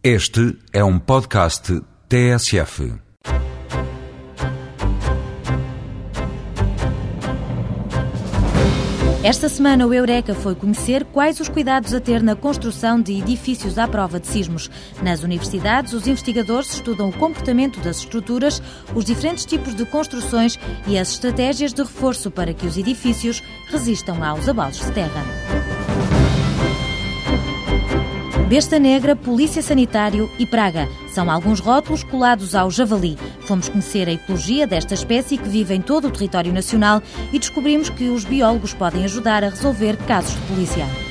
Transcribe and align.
Este 0.00 0.56
é 0.72 0.84
um 0.84 0.96
podcast 0.96 1.82
TSF. 2.08 2.94
Esta 9.24 9.48
semana 9.48 9.88
o 9.88 9.92
Eureka 9.92 10.36
foi 10.36 10.54
conhecer 10.54 11.04
quais 11.06 11.40
os 11.40 11.48
cuidados 11.48 11.92
a 11.92 12.00
ter 12.00 12.22
na 12.22 12.36
construção 12.36 13.02
de 13.02 13.18
edifícios 13.18 13.76
à 13.76 13.88
prova 13.88 14.20
de 14.20 14.28
sismos. 14.28 14.70
Nas 15.02 15.24
universidades, 15.24 15.92
os 15.92 16.06
investigadores 16.06 16.74
estudam 16.74 17.08
o 17.08 17.12
comportamento 17.12 17.80
das 17.80 17.98
estruturas, 17.98 18.62
os 18.94 19.04
diferentes 19.04 19.44
tipos 19.44 19.74
de 19.74 19.84
construções 19.84 20.56
e 20.86 20.96
as 20.96 21.10
estratégias 21.10 21.72
de 21.72 21.82
reforço 21.82 22.30
para 22.30 22.54
que 22.54 22.66
os 22.66 22.78
edifícios 22.78 23.42
resistam 23.66 24.22
aos 24.22 24.48
abalos 24.48 24.78
de 24.78 24.92
terra. 24.92 25.57
Besta 28.48 28.78
Negra, 28.78 29.14
Polícia 29.14 29.60
Sanitário 29.60 30.30
e 30.38 30.46
Praga 30.46 30.88
são 31.10 31.30
alguns 31.30 31.60
rótulos 31.60 32.02
colados 32.02 32.54
ao 32.54 32.70
javali. 32.70 33.18
Fomos 33.40 33.68
conhecer 33.68 34.08
a 34.08 34.12
ecologia 34.12 34.66
desta 34.66 34.94
espécie 34.94 35.36
que 35.36 35.46
vive 35.46 35.74
em 35.74 35.82
todo 35.82 36.08
o 36.08 36.10
território 36.10 36.50
nacional 36.50 37.02
e 37.30 37.38
descobrimos 37.38 37.90
que 37.90 38.08
os 38.08 38.24
biólogos 38.24 38.72
podem 38.72 39.04
ajudar 39.04 39.44
a 39.44 39.50
resolver 39.50 39.98
casos 39.98 40.34
de 40.34 40.40
polícia. 40.46 41.07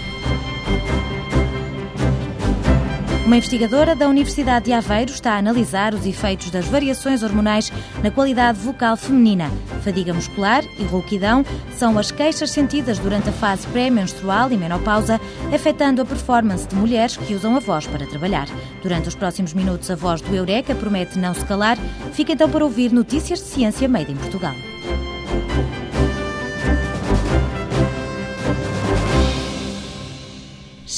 Uma 3.27 3.35
investigadora 3.35 3.93
da 3.93 4.07
Universidade 4.07 4.67
de 4.67 4.71
Aveiro 4.71 5.11
está 5.11 5.33
a 5.33 5.37
analisar 5.37 5.93
os 5.93 6.05
efeitos 6.05 6.49
das 6.49 6.65
variações 6.65 7.23
hormonais 7.23 7.73
na 8.01 8.09
qualidade 8.09 8.57
vocal 8.57 8.95
feminina. 8.95 9.51
Fadiga 9.83 10.13
muscular 10.13 10.63
e 10.79 10.83
rouquidão 10.85 11.43
são 11.75 11.99
as 11.99 12.09
queixas 12.09 12.51
sentidas 12.51 12.97
durante 12.97 13.27
a 13.27 13.33
fase 13.33 13.67
pré-menstrual 13.67 14.49
e 14.53 14.55
menopausa, 14.55 15.19
afetando 15.53 16.01
a 16.01 16.05
performance 16.05 16.65
de 16.69 16.75
mulheres 16.75 17.17
que 17.17 17.33
usam 17.33 17.57
a 17.57 17.59
voz 17.59 17.85
para 17.85 18.07
trabalhar. 18.07 18.47
Durante 18.81 19.09
os 19.09 19.15
próximos 19.15 19.53
minutos, 19.53 19.91
a 19.91 19.95
voz 19.97 20.21
do 20.21 20.33
Eureka 20.33 20.73
promete 20.73 21.19
não 21.19 21.33
se 21.33 21.43
calar. 21.43 21.77
Fica 22.13 22.31
então 22.31 22.49
para 22.49 22.63
ouvir 22.63 22.93
notícias 22.93 23.39
de 23.39 23.45
ciência 23.45 23.89
made 23.89 24.09
em 24.09 24.15
Portugal. 24.15 24.55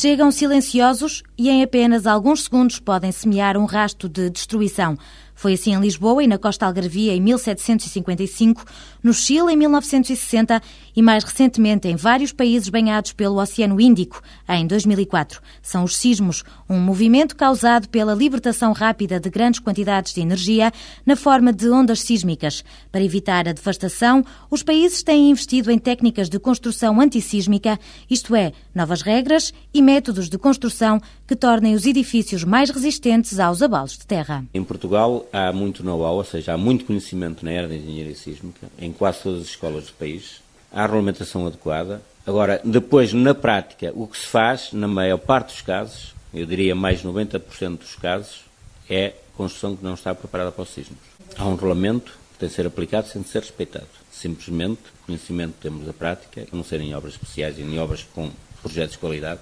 Chegam 0.02 0.32
silenciosos 0.32 1.24
e 1.38 1.50
em 1.50 1.62
apenas 1.62 2.08
alguns 2.08 2.46
segundos 2.46 2.80
podem 2.80 3.12
semear 3.12 3.58
um 3.58 3.66
rasto 3.66 4.08
de 4.08 4.30
destruição. 4.30 4.98
Foi 5.40 5.54
assim 5.54 5.74
em 5.74 5.80
Lisboa 5.80 6.22
e 6.22 6.28
na 6.28 6.38
Costa 6.38 6.66
Algarvia 6.66 7.16
em 7.16 7.22
1755, 7.22 8.66
no 9.02 9.14
Chile 9.14 9.54
em 9.54 9.56
1960 9.56 10.62
e 10.94 11.02
mais 11.02 11.24
recentemente 11.24 11.88
em 11.88 11.96
vários 11.96 12.34
países 12.34 12.68
banhados 12.68 13.14
pelo 13.14 13.42
Oceano 13.42 13.80
Índico 13.80 14.22
em 14.50 14.68
2004. 14.68 15.40
São 15.62 15.86
os 15.86 15.96
sismos, 15.96 16.44
um 16.70 16.78
movimento 16.78 17.38
causado 17.38 17.88
pela 17.88 18.14
libertação 18.14 18.74
rápida 18.74 19.18
de 19.18 19.30
grandes 19.30 19.62
quantidades 19.62 20.14
de 20.14 20.20
energia 20.20 20.74
na 21.06 21.16
forma 21.16 21.54
de 21.54 21.70
ondas 21.70 22.02
sísmicas. 22.02 22.62
Para 22.92 23.02
evitar 23.02 23.48
a 23.48 23.54
devastação, 23.54 24.26
os 24.52 24.62
países 24.62 25.04
têm 25.04 25.30
investido 25.30 25.72
em 25.72 25.80
técnicas 25.80 26.28
de 26.28 26.38
construção 26.38 27.00
antissísmica, 27.00 27.80
isto 28.10 28.36
é, 28.36 28.52
novas 28.76 29.02
regras 29.02 29.54
e 29.74 29.82
métodos 29.82 30.28
de 30.28 30.38
construção 30.38 31.00
que 31.30 31.36
tornem 31.36 31.76
os 31.76 31.86
edifícios 31.86 32.44
mais 32.44 32.72
resistentes 32.72 33.40
aos 33.40 33.62
abalos 33.62 33.92
de 33.92 34.04
terra. 34.04 34.44
Em 34.52 34.64
Portugal, 34.64 35.28
há 35.32 35.54
muito 35.54 35.84
know-how, 35.84 36.16
ou 36.16 36.24
seja, 36.24 36.54
há 36.54 36.58
muito 36.58 36.86
conhecimento 36.86 37.46
na 37.46 37.52
área 37.52 37.68
de 37.68 37.76
engenharia 37.76 38.16
sísmica, 38.16 38.68
em 38.80 38.92
quase 38.92 39.20
todas 39.22 39.42
as 39.44 39.48
escolas 39.50 39.86
do 39.86 39.94
país. 39.94 40.42
Há 40.74 40.82
regulamentação 40.82 41.46
adequada. 41.46 42.02
Agora, 42.26 42.60
depois, 42.66 43.14
na 43.14 43.36
prática, 43.36 43.92
o 43.94 44.08
que 44.08 44.18
se 44.18 44.26
faz, 44.26 44.74
na 44.74 44.88
maior 44.88 45.20
parte 45.20 45.54
dos 45.54 45.62
casos, 45.62 46.16
eu 46.34 46.48
diria 46.48 46.74
mais 46.74 47.02
de 47.02 47.08
90% 47.08 47.78
dos 47.78 47.94
casos, 47.94 48.42
é 48.90 49.14
construção 49.38 49.76
que 49.76 49.84
não 49.84 49.94
está 49.94 50.16
preparada 50.16 50.52
para 50.52 50.64
os 50.64 50.70
sismos. 50.70 50.98
Há 51.38 51.46
um 51.46 51.54
regulamento 51.54 52.12
que 52.34 52.40
tem 52.40 52.50
de 52.50 52.56
ser 52.56 52.66
aplicado 52.66 53.08
sem 53.08 53.24
ser 53.24 53.42
respeitado. 53.44 53.86
Simplesmente, 54.12 54.82
conhecimento 55.06 55.54
temos 55.62 55.86
da 55.86 55.94
prática, 55.94 56.48
não 56.52 56.64
serem 56.64 56.96
obras 56.96 57.14
especiais 57.14 57.60
e 57.60 57.62
nem 57.62 57.78
obras 57.80 58.04
com 58.16 58.32
projetos 58.64 58.94
de 58.94 58.98
qualidade, 58.98 59.42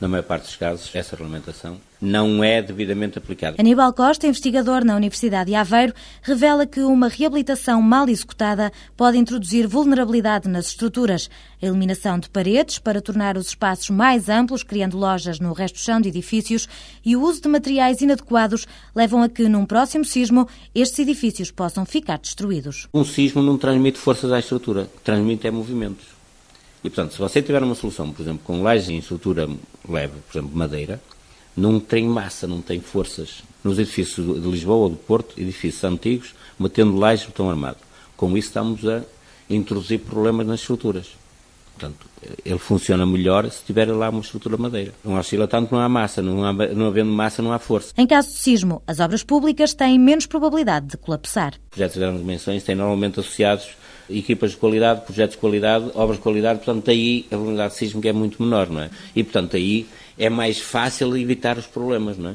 na 0.00 0.08
maior 0.08 0.22
parte 0.22 0.44
dos 0.44 0.56
casos, 0.56 0.90
essa 0.94 1.16
regulamentação 1.16 1.78
não 2.00 2.44
é 2.44 2.60
devidamente 2.60 3.16
aplicada. 3.16 3.56
Aníbal 3.58 3.92
Costa, 3.92 4.26
investigador 4.26 4.84
na 4.84 4.94
Universidade 4.94 5.50
de 5.50 5.54
Aveiro, 5.54 5.94
revela 6.22 6.66
que 6.66 6.80
uma 6.80 7.08
reabilitação 7.08 7.80
mal 7.80 8.08
executada 8.08 8.70
pode 8.96 9.16
introduzir 9.16 9.66
vulnerabilidade 9.66 10.48
nas 10.48 10.66
estruturas. 10.66 11.30
A 11.62 11.66
eliminação 11.66 12.18
de 12.18 12.28
paredes 12.28 12.78
para 12.78 13.00
tornar 13.00 13.38
os 13.38 13.48
espaços 13.48 13.88
mais 13.88 14.28
amplos, 14.28 14.62
criando 14.62 14.98
lojas 14.98 15.40
no 15.40 15.52
resto 15.54 15.76
do 15.76 15.80
chão 15.80 16.00
de 16.00 16.10
edifícios, 16.10 16.68
e 17.04 17.16
o 17.16 17.22
uso 17.22 17.40
de 17.40 17.48
materiais 17.48 18.02
inadequados 18.02 18.66
levam 18.94 19.22
a 19.22 19.28
que, 19.28 19.48
num 19.48 19.64
próximo 19.64 20.04
sismo, 20.04 20.46
estes 20.74 20.98
edifícios 20.98 21.50
possam 21.50 21.86
ficar 21.86 22.18
destruídos. 22.18 22.86
Um 22.92 23.04
sismo 23.04 23.42
não 23.42 23.56
transmite 23.56 23.98
forças 23.98 24.30
à 24.30 24.38
estrutura, 24.38 24.88
transmite 25.02 25.46
é 25.46 25.50
movimentos. 25.50 26.13
E, 26.84 26.90
portanto, 26.90 27.14
se 27.14 27.18
você 27.18 27.40
tiver 27.40 27.62
uma 27.62 27.74
solução, 27.74 28.12
por 28.12 28.20
exemplo, 28.20 28.42
com 28.44 28.62
lajes 28.62 28.90
em 28.90 28.98
estrutura 28.98 29.48
leve, 29.88 30.12
por 30.30 30.38
exemplo, 30.38 30.54
madeira, 30.54 31.00
não 31.56 31.80
tem 31.80 32.06
massa, 32.06 32.46
não 32.46 32.60
tem 32.60 32.78
forças. 32.78 33.42
Nos 33.64 33.78
edifícios 33.78 34.42
de 34.42 34.46
Lisboa 34.46 34.76
ou 34.76 34.90
do 34.90 34.96
Porto, 34.96 35.40
edifícios 35.40 35.82
antigos, 35.82 36.34
metendo 36.58 36.96
lajes 36.98 37.26
de 37.26 37.42
armado. 37.42 37.78
Com 38.18 38.36
isso 38.36 38.48
estamos 38.48 38.86
a 38.86 39.02
introduzir 39.48 40.00
problemas 40.00 40.46
nas 40.46 40.60
estruturas. 40.60 41.06
Portanto, 41.78 42.06
ele 42.44 42.58
funciona 42.58 43.04
melhor 43.04 43.50
se 43.50 43.64
tiver 43.64 43.86
lá 43.90 44.08
uma 44.08 44.20
estrutura 44.20 44.56
madeira. 44.56 44.92
Não 45.04 45.18
oscila 45.18 45.48
tanto, 45.48 45.74
não 45.74 45.80
há 45.80 45.88
massa. 45.88 46.22
Não, 46.22 46.44
há, 46.44 46.52
não 46.52 46.86
havendo 46.86 47.10
massa, 47.10 47.42
não 47.42 47.52
há 47.52 47.58
força. 47.58 47.92
Em 47.98 48.06
caso 48.06 48.28
de 48.28 48.36
sismo, 48.36 48.82
as 48.86 49.00
obras 49.00 49.24
públicas 49.24 49.74
têm 49.74 49.98
menos 49.98 50.24
probabilidade 50.24 50.86
de 50.86 50.96
colapsar. 50.96 51.54
Projetos 51.70 51.94
de 51.94 52.00
grandes 52.00 52.20
dimensões 52.20 52.62
têm 52.62 52.74
normalmente 52.74 53.18
associados 53.18 53.68
equipas 54.08 54.52
de 54.52 54.56
qualidade, 54.56 55.00
projetos 55.02 55.34
de 55.34 55.40
qualidade, 55.40 55.90
obras 55.94 56.18
de 56.18 56.22
qualidade, 56.22 56.60
portanto, 56.60 56.90
aí 56.90 57.26
a 57.30 57.36
vulnerabilidade 57.36 57.74
sísmica 57.74 58.08
é 58.08 58.12
muito 58.12 58.42
menor, 58.42 58.68
não 58.68 58.82
é? 58.82 58.90
E, 59.16 59.24
portanto, 59.24 59.56
aí 59.56 59.86
é 60.18 60.28
mais 60.28 60.60
fácil 60.60 61.16
evitar 61.16 61.58
os 61.58 61.66
problemas, 61.66 62.18
não 62.18 62.30
é? 62.30 62.34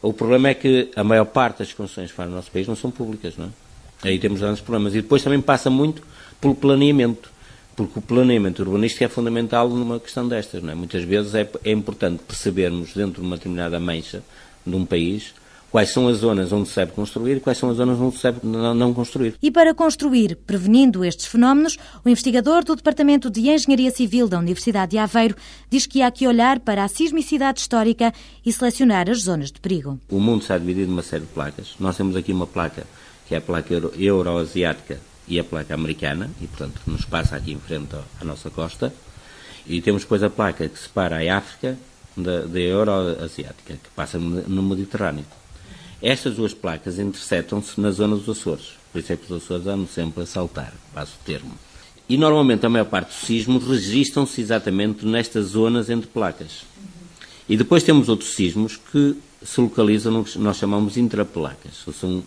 O 0.00 0.12
problema 0.12 0.48
é 0.48 0.54
que 0.54 0.90
a 0.94 1.02
maior 1.02 1.24
parte 1.24 1.58
das 1.58 1.72
construções 1.72 2.10
que 2.10 2.16
faz 2.16 2.30
no 2.30 2.36
nosso 2.36 2.50
país 2.50 2.68
não 2.68 2.76
são 2.76 2.90
públicas, 2.90 3.36
não 3.36 3.46
é? 3.46 4.08
Aí 4.08 4.18
temos 4.18 4.40
grandes 4.40 4.60
problemas. 4.60 4.94
E 4.94 5.02
depois 5.02 5.22
também 5.22 5.40
passa 5.40 5.68
muito 5.68 6.02
pelo 6.40 6.54
planeamento, 6.54 7.30
porque 7.78 8.00
o 8.00 8.02
planeamento 8.02 8.62
urbanístico 8.62 9.04
é 9.04 9.08
fundamental 9.08 9.68
numa 9.68 10.00
questão 10.00 10.26
destas, 10.26 10.62
não 10.62 10.72
é? 10.72 10.74
Muitas 10.74 11.04
vezes 11.04 11.34
é, 11.34 11.48
é 11.64 11.70
importante 11.70 12.22
percebermos 12.26 12.92
dentro 12.92 13.22
de 13.22 13.26
uma 13.26 13.36
determinada 13.36 13.78
mancha 13.78 14.22
de 14.66 14.74
um 14.74 14.84
país 14.84 15.32
quais 15.70 15.90
são 15.90 16.08
as 16.08 16.18
zonas 16.18 16.52
onde 16.52 16.68
se 16.68 16.76
deve 16.76 16.92
construir 16.92 17.36
e 17.36 17.40
quais 17.40 17.58
são 17.58 17.70
as 17.70 17.76
zonas 17.76 17.98
onde 18.00 18.16
se 18.16 18.22
deve 18.22 18.40
não 18.44 18.92
construir. 18.94 19.34
E 19.40 19.50
para 19.50 19.74
construir, 19.74 20.36
prevenindo 20.46 21.04
estes 21.04 21.26
fenómenos, 21.26 21.76
o 22.04 22.08
investigador 22.08 22.64
do 22.64 22.74
Departamento 22.74 23.30
de 23.30 23.48
Engenharia 23.48 23.90
Civil 23.90 24.28
da 24.28 24.38
Universidade 24.38 24.92
de 24.92 24.98
Aveiro 24.98 25.36
diz 25.70 25.86
que 25.86 26.02
há 26.02 26.10
que 26.10 26.26
olhar 26.26 26.58
para 26.60 26.84
a 26.84 26.88
sismicidade 26.88 27.60
histórica 27.60 28.12
e 28.44 28.52
selecionar 28.52 29.08
as 29.10 29.22
zonas 29.22 29.52
de 29.52 29.60
perigo. 29.60 30.00
O 30.10 30.18
mundo 30.18 30.42
está 30.42 30.58
dividido 30.58 30.90
numa 30.90 31.02
série 31.02 31.24
de 31.24 31.32
placas. 31.32 31.74
Nós 31.78 31.96
temos 31.96 32.16
aqui 32.16 32.32
uma 32.32 32.46
placa 32.46 32.84
que 33.26 33.34
é 33.34 33.38
a 33.38 33.42
placa 33.42 33.74
euroasiática 33.98 34.98
e 35.28 35.38
a 35.38 35.44
placa 35.44 35.74
americana, 35.74 36.30
e 36.40 36.46
portanto 36.46 36.80
nos 36.86 37.04
passa 37.04 37.36
aqui 37.36 37.52
em 37.52 37.58
frente 37.58 37.94
à 38.20 38.24
nossa 38.24 38.50
costa. 38.50 38.92
E 39.66 39.80
temos 39.82 40.02
depois 40.02 40.22
a 40.22 40.30
placa 40.30 40.68
que 40.68 40.78
separa 40.78 41.16
a 41.16 41.36
África 41.36 41.76
da, 42.16 42.42
da 42.42 42.58
euroasiática, 42.58 43.74
que 43.74 43.90
passa 43.94 44.18
no 44.18 44.62
Mediterrâneo. 44.62 45.24
Estas 46.00 46.36
duas 46.36 46.54
placas 46.54 46.98
interceptam-se 46.98 47.80
na 47.80 47.90
zona 47.90 48.16
dos 48.16 48.28
Açores. 48.28 48.72
Por 48.92 49.00
isso 49.00 49.12
é 49.12 49.16
que 49.16 49.32
os 49.32 49.42
Açores 49.42 49.66
andam 49.66 49.86
sempre 49.86 50.22
a 50.22 50.26
saltar, 50.26 50.72
passo 50.94 51.12
o 51.20 51.24
termo. 51.24 51.52
E 52.08 52.16
normalmente 52.16 52.64
a 52.64 52.68
maior 52.70 52.86
parte 52.86 53.08
dos 53.08 53.26
sismos 53.26 53.66
registram-se 53.66 54.40
exatamente 54.40 55.04
nestas 55.04 55.46
zonas 55.46 55.90
entre 55.90 56.08
placas. 56.08 56.62
E 57.48 57.56
depois 57.56 57.82
temos 57.82 58.08
outros 58.08 58.34
sismos 58.34 58.76
que 58.76 59.16
se 59.42 59.60
localizam 59.60 60.12
no 60.12 60.24
que 60.24 60.38
nós 60.38 60.56
chamamos 60.56 60.96
intraplacas. 60.96 61.84
São 61.98 62.22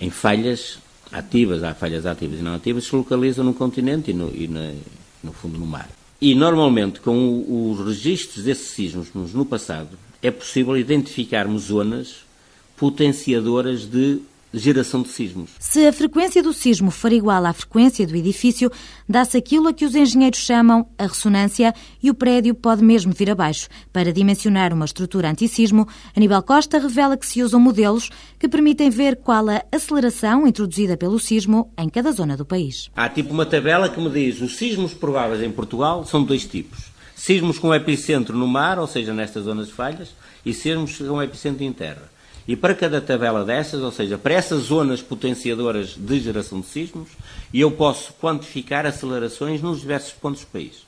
em 0.00 0.10
falhas 0.10 0.78
ativas, 1.18 1.62
há 1.62 1.74
falhas 1.74 2.06
ativas 2.06 2.40
e 2.40 2.42
não 2.42 2.54
ativas, 2.54 2.84
se 2.84 2.94
localizam 2.94 3.44
no 3.44 3.54
continente 3.54 4.10
e 4.10 4.14
no, 4.14 4.28
e 4.28 4.48
no 5.22 5.32
fundo 5.32 5.58
no 5.58 5.66
mar. 5.66 5.88
E 6.20 6.34
normalmente 6.34 7.00
com 7.00 7.44
os 7.70 7.86
registros 7.86 8.44
desses 8.44 8.68
sismos 8.68 9.08
no 9.34 9.44
passado 9.44 9.98
é 10.22 10.30
possível 10.30 10.76
identificarmos 10.76 11.64
zonas 11.64 12.24
potenciadoras 12.76 13.86
de 13.86 14.20
geração 14.58 15.02
de 15.02 15.08
sismos. 15.08 15.50
Se 15.58 15.86
a 15.86 15.92
frequência 15.92 16.42
do 16.42 16.52
sismo 16.52 16.90
for 16.90 17.12
igual 17.12 17.44
à 17.44 17.52
frequência 17.52 18.06
do 18.06 18.16
edifício, 18.16 18.70
dá-se 19.08 19.36
aquilo 19.36 19.68
a 19.68 19.72
que 19.72 19.84
os 19.84 19.94
engenheiros 19.94 20.38
chamam 20.38 20.88
a 20.98 21.06
ressonância 21.06 21.74
e 22.02 22.10
o 22.10 22.14
prédio 22.14 22.54
pode 22.54 22.82
mesmo 22.82 23.12
vir 23.12 23.30
abaixo. 23.30 23.68
Para 23.92 24.12
dimensionar 24.12 24.72
uma 24.72 24.84
estrutura 24.84 25.30
antissismo, 25.30 25.86
Aníbal 26.16 26.42
Costa 26.42 26.78
revela 26.78 27.16
que 27.16 27.26
se 27.26 27.42
usam 27.42 27.60
modelos 27.60 28.10
que 28.38 28.48
permitem 28.48 28.90
ver 28.90 29.16
qual 29.16 29.48
a 29.48 29.62
aceleração 29.70 30.46
introduzida 30.46 30.96
pelo 30.96 31.18
sismo 31.18 31.72
em 31.76 31.88
cada 31.88 32.12
zona 32.12 32.36
do 32.36 32.44
país. 32.44 32.90
Há 32.96 33.08
tipo 33.08 33.32
uma 33.32 33.46
tabela 33.46 33.88
que 33.88 34.00
me 34.00 34.10
diz 34.10 34.40
os 34.40 34.56
sismos 34.56 34.94
prováveis 34.94 35.42
em 35.42 35.50
Portugal 35.50 36.04
são 36.04 36.22
dois 36.22 36.44
tipos. 36.44 36.96
Sismos 37.14 37.58
com 37.58 37.74
epicentro 37.74 38.36
no 38.36 38.46
mar, 38.46 38.78
ou 38.78 38.86
seja, 38.86 39.14
nestas 39.14 39.44
zonas 39.44 39.68
de 39.68 39.72
falhas, 39.72 40.14
e 40.44 40.52
sismos 40.52 40.98
com 40.98 41.22
epicentro 41.22 41.64
em 41.64 41.72
terra. 41.72 42.15
E 42.48 42.54
para 42.54 42.74
cada 42.74 43.00
tabela 43.00 43.44
dessas, 43.44 43.82
ou 43.82 43.90
seja, 43.90 44.16
para 44.16 44.34
essas 44.34 44.64
zonas 44.64 45.02
potenciadoras 45.02 45.96
de 45.96 46.20
geração 46.20 46.60
de 46.60 46.66
sismos, 46.66 47.08
eu 47.52 47.70
posso 47.70 48.12
quantificar 48.14 48.86
acelerações 48.86 49.60
nos 49.60 49.80
diversos 49.80 50.12
pontos 50.12 50.42
do 50.42 50.46
país. 50.46 50.86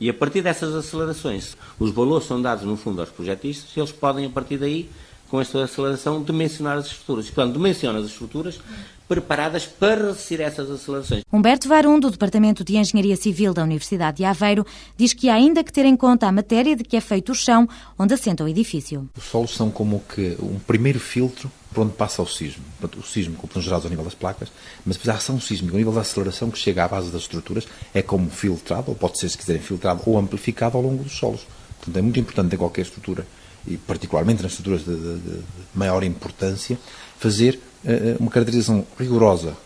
E 0.00 0.10
a 0.10 0.14
partir 0.14 0.42
dessas 0.42 0.74
acelerações, 0.74 1.56
os 1.78 1.90
valores 1.90 2.26
são 2.26 2.42
dados, 2.42 2.64
no 2.64 2.76
fundo, 2.76 3.00
aos 3.00 3.10
projetistas 3.10 3.74
e 3.76 3.80
eles 3.80 3.92
podem, 3.92 4.26
a 4.26 4.30
partir 4.30 4.58
daí, 4.58 4.90
com 5.28 5.40
esta 5.40 5.64
aceleração, 5.64 6.22
dimensionar 6.22 6.78
as 6.78 6.86
estruturas. 6.86 7.26
E, 7.26 7.32
portanto, 7.32 7.54
dimensiona 7.54 7.98
as 7.98 8.06
estruturas 8.06 8.60
preparadas 9.08 9.66
para 9.66 10.06
resistir 10.06 10.40
a 10.42 10.44
essas 10.44 10.70
acelerações. 10.70 11.22
Humberto 11.32 11.68
Varum, 11.68 12.00
do 12.00 12.10
Departamento 12.10 12.64
de 12.64 12.76
Engenharia 12.76 13.16
Civil 13.16 13.54
da 13.54 13.62
Universidade 13.62 14.18
de 14.18 14.24
Aveiro, 14.24 14.66
diz 14.96 15.12
que 15.12 15.28
há 15.28 15.34
ainda 15.34 15.62
que 15.62 15.72
ter 15.72 15.84
em 15.84 15.96
conta 15.96 16.26
a 16.26 16.32
matéria 16.32 16.74
de 16.74 16.82
que 16.82 16.96
é 16.96 17.00
feito 17.00 17.30
o 17.32 17.34
chão 17.34 17.68
onde 17.98 18.14
assenta 18.14 18.42
o 18.42 18.48
edifício. 18.48 19.08
Os 19.16 19.24
solos 19.24 19.54
são 19.54 19.70
como 19.70 20.00
que 20.00 20.36
um 20.40 20.58
primeiro 20.58 20.98
filtro 20.98 21.50
por 21.72 21.82
onde 21.82 21.92
passa 21.92 22.22
o 22.22 22.26
sismo. 22.26 22.64
O 22.96 23.02
sismo, 23.02 23.36
como 23.36 23.62
gerados 23.62 23.84
ao 23.84 23.90
nível 23.90 24.04
das 24.04 24.14
placas, 24.14 24.50
mas 24.84 24.96
depois 24.96 25.14
a 25.14 25.18
ação 25.18 25.40
sísmica, 25.40 25.74
o 25.74 25.78
nível 25.78 25.92
da 25.92 26.00
aceleração 26.00 26.50
que 26.50 26.58
chega 26.58 26.84
à 26.84 26.88
base 26.88 27.10
das 27.10 27.22
estruturas, 27.22 27.66
é 27.92 28.02
como 28.02 28.30
filtrado, 28.30 28.90
ou 28.90 28.94
pode 28.94 29.18
ser, 29.18 29.28
se 29.28 29.36
quiserem, 29.38 29.62
filtrado 29.62 30.02
ou 30.06 30.18
amplificado 30.18 30.76
ao 30.76 30.82
longo 30.82 31.04
dos 31.04 31.12
solos. 31.12 31.46
Portanto, 31.76 31.96
é 31.96 32.02
muito 32.02 32.18
importante 32.18 32.54
em 32.54 32.58
qualquer 32.58 32.80
estrutura, 32.82 33.26
e 33.66 33.76
particularmente 33.76 34.42
nas 34.42 34.52
estruturas 34.52 34.84
de, 34.84 34.94
de, 34.94 35.18
de 35.18 35.42
maior 35.74 36.02
importância, 36.04 36.78
fazer 37.18 37.60
uh, 37.84 38.16
uma 38.20 38.30
caracterização 38.30 38.86
rigorosa 38.98 39.56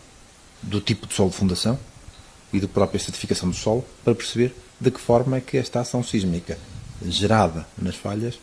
do 0.61 0.79
tipo 0.79 1.07
de 1.07 1.13
solo 1.13 1.29
de 1.29 1.35
fundação 1.35 1.77
e 2.53 2.59
da 2.59 2.67
própria 2.67 2.99
certificação 2.99 3.49
do 3.49 3.55
solo 3.55 3.85
para 4.03 4.15
perceber 4.15 4.53
de 4.79 4.91
que 4.91 4.99
forma 4.99 5.37
é 5.37 5.41
que 5.41 5.57
esta 5.57 5.79
ação 5.79 6.03
sísmica 6.03 6.57
gerada 7.03 7.65
nas 7.77 7.95
falhas 7.95 8.39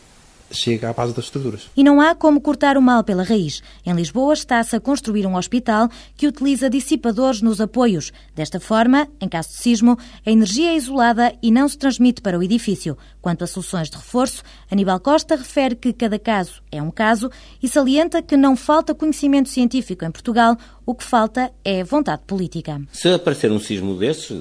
chega 0.51 0.91
à 0.91 0.93
base 0.93 1.15
das 1.15 1.27
estruturas. 1.27 1.69
E 1.77 1.85
não 1.85 2.01
há 2.01 2.15
como 2.15 2.41
cortar 2.41 2.77
o 2.77 2.83
mal 2.83 3.05
pela 3.05 3.23
raiz. 3.23 3.63
Em 3.85 3.95
Lisboa 3.95 4.35
está-se 4.35 4.75
a 4.77 4.81
construir 4.81 5.27
um 5.27 5.37
hospital 5.37 5.89
que 6.17 6.27
utiliza 6.27 6.71
dissipadores 6.71 7.43
nos 7.43 7.61
apoios. 7.61 8.13
Desta 8.35 8.61
forma, 8.61 9.09
em 9.21 9.29
caso 9.29 9.49
de 9.51 9.57
sismo, 9.57 9.99
a 10.25 10.31
energia 10.31 10.71
é 10.71 10.77
isolada 10.77 11.35
e 11.43 11.51
não 11.51 11.69
se 11.69 11.79
transmite 11.79 12.23
para 12.23 12.39
o 12.39 12.43
edifício. 12.43 12.97
Quanto 13.21 13.45
a 13.45 13.47
soluções 13.47 13.91
de 13.91 13.97
reforço, 13.97 14.43
Aníbal 14.71 15.01
Costa 15.01 15.37
refere 15.37 15.77
que 15.77 15.93
cada 15.93 16.19
caso 16.19 16.63
é 16.71 16.83
um 16.83 16.91
caso 16.91 17.31
e 17.63 17.69
salienta 17.69 18.23
que 18.23 18.37
não 18.37 18.57
falta 18.57 18.95
conhecimento 18.95 19.49
científico 19.49 20.05
em 20.05 20.11
Portugal, 20.11 20.57
o 20.89 20.95
que 20.95 21.05
falta 21.05 21.53
é 21.63 21.85
vontade 21.85 22.23
política. 22.27 22.81
Se 22.91 23.11
aparecer 23.11 23.53
um 23.53 23.61
sismo 23.61 23.95
desses, 23.95 24.35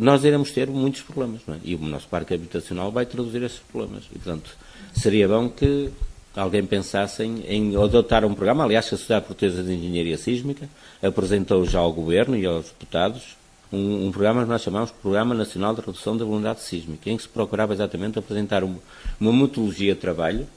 nós 0.00 0.24
iremos 0.24 0.50
ter 0.50 0.66
muitos 0.66 1.02
problemas, 1.02 1.42
é? 1.46 1.58
e 1.62 1.74
o 1.74 1.78
nosso 1.80 2.08
parque 2.08 2.32
habitacional 2.32 2.90
vai 2.90 3.04
traduzir 3.04 3.42
esses 3.42 3.58
problemas. 3.58 4.04
E, 4.10 4.18
portanto, 4.18 4.56
seria 4.94 5.28
bom 5.28 5.50
que 5.50 5.90
alguém 6.34 6.64
pensasse 6.64 7.22
em, 7.22 7.76
adotar 7.76 8.24
um 8.24 8.34
programa. 8.34 8.64
Aliás, 8.64 8.86
a 8.86 8.88
Sociedade 8.88 9.26
Portuguesa 9.26 9.62
de 9.62 9.74
Engenharia 9.74 10.16
Sísmica 10.16 10.66
apresentou 11.02 11.62
já 11.66 11.80
ao 11.80 11.92
Governo 11.92 12.38
e 12.38 12.46
aos 12.46 12.70
deputados 12.70 13.36
um, 13.70 14.06
um, 14.06 14.10
programa 14.10 14.44
que 14.44 14.48
nós 14.48 14.62
chamamos 14.62 14.88
de 14.88 14.96
Programa 14.96 15.34
Nacional 15.34 15.74
de 15.74 15.82
Redução 15.82 16.16
da 16.16 16.24
Vulnerabilidade 16.24 16.66
Sísmica, 16.66 17.10
em 17.10 17.18
que 17.18 17.24
se 17.24 17.28
procurava 17.28 17.74
exatamente 17.74 18.18
apresentar 18.18 18.64
uma 18.64 18.80
metodologia 19.20 19.92
de 19.92 20.00
trabalho 20.00 20.48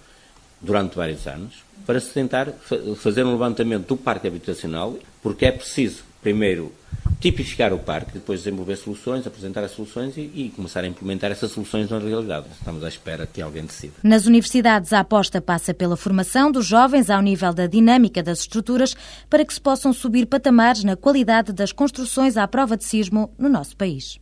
durante 0.66 0.96
vários 0.96 1.26
anos 1.28 1.64
para 1.86 2.00
se 2.00 2.10
tentar 2.10 2.48
fazer 2.98 3.24
um 3.24 3.32
levantamento 3.32 3.88
do 3.88 3.98
parque 3.98 4.28
habitacional, 4.28 4.98
porque 5.22 5.46
é 5.46 5.52
preciso, 5.52 6.04
primeiro, 6.22 6.74
tipificar 7.20 7.74
o 7.74 7.80
parque, 7.80 8.14
depois 8.14 8.42
desenvolver 8.42 8.76
soluções, 8.76 9.26
apresentar 9.26 9.64
as 9.64 9.72
soluções 9.72 10.18
e, 10.18 10.22
e, 10.22 10.54
começar 10.56 10.84
a 10.84 10.88
implementar 10.88 11.32
essas 11.32 11.52
soluções 11.52 11.90
na 11.90 12.00
realidade. 12.00 12.48
Estamos 12.58 12.84
à 12.84 12.88
espera 12.88 13.28
que 13.32 13.42
alguém 13.42 13.66
decida. 13.66 13.94
Nas 14.04 14.26
universidades, 14.26 14.94
a 14.94 15.00
aposta 15.00 15.42
passa 15.42 15.74
pela 15.74 15.96
formação 15.96 16.52
dos 16.52 16.66
jovens 16.66 17.10
ao 17.10 17.22
nível 17.22 17.54
da 17.54 17.68
dinâmica 17.68 18.22
das 18.22 18.40
estruturas 18.40 18.96
para 19.30 19.46
que 19.46 19.54
se 19.54 19.62
possam 19.62 19.94
subir 19.94 20.26
patamares 20.26 20.84
na 20.84 20.96
qualidade 20.96 21.54
das 21.54 21.72
construções 21.72 22.38
à 22.38 22.48
prova 22.48 22.76
de 22.76 22.84
sismo 22.84 23.32
no 23.38 23.50
nosso 23.50 23.76
país. 23.78 24.20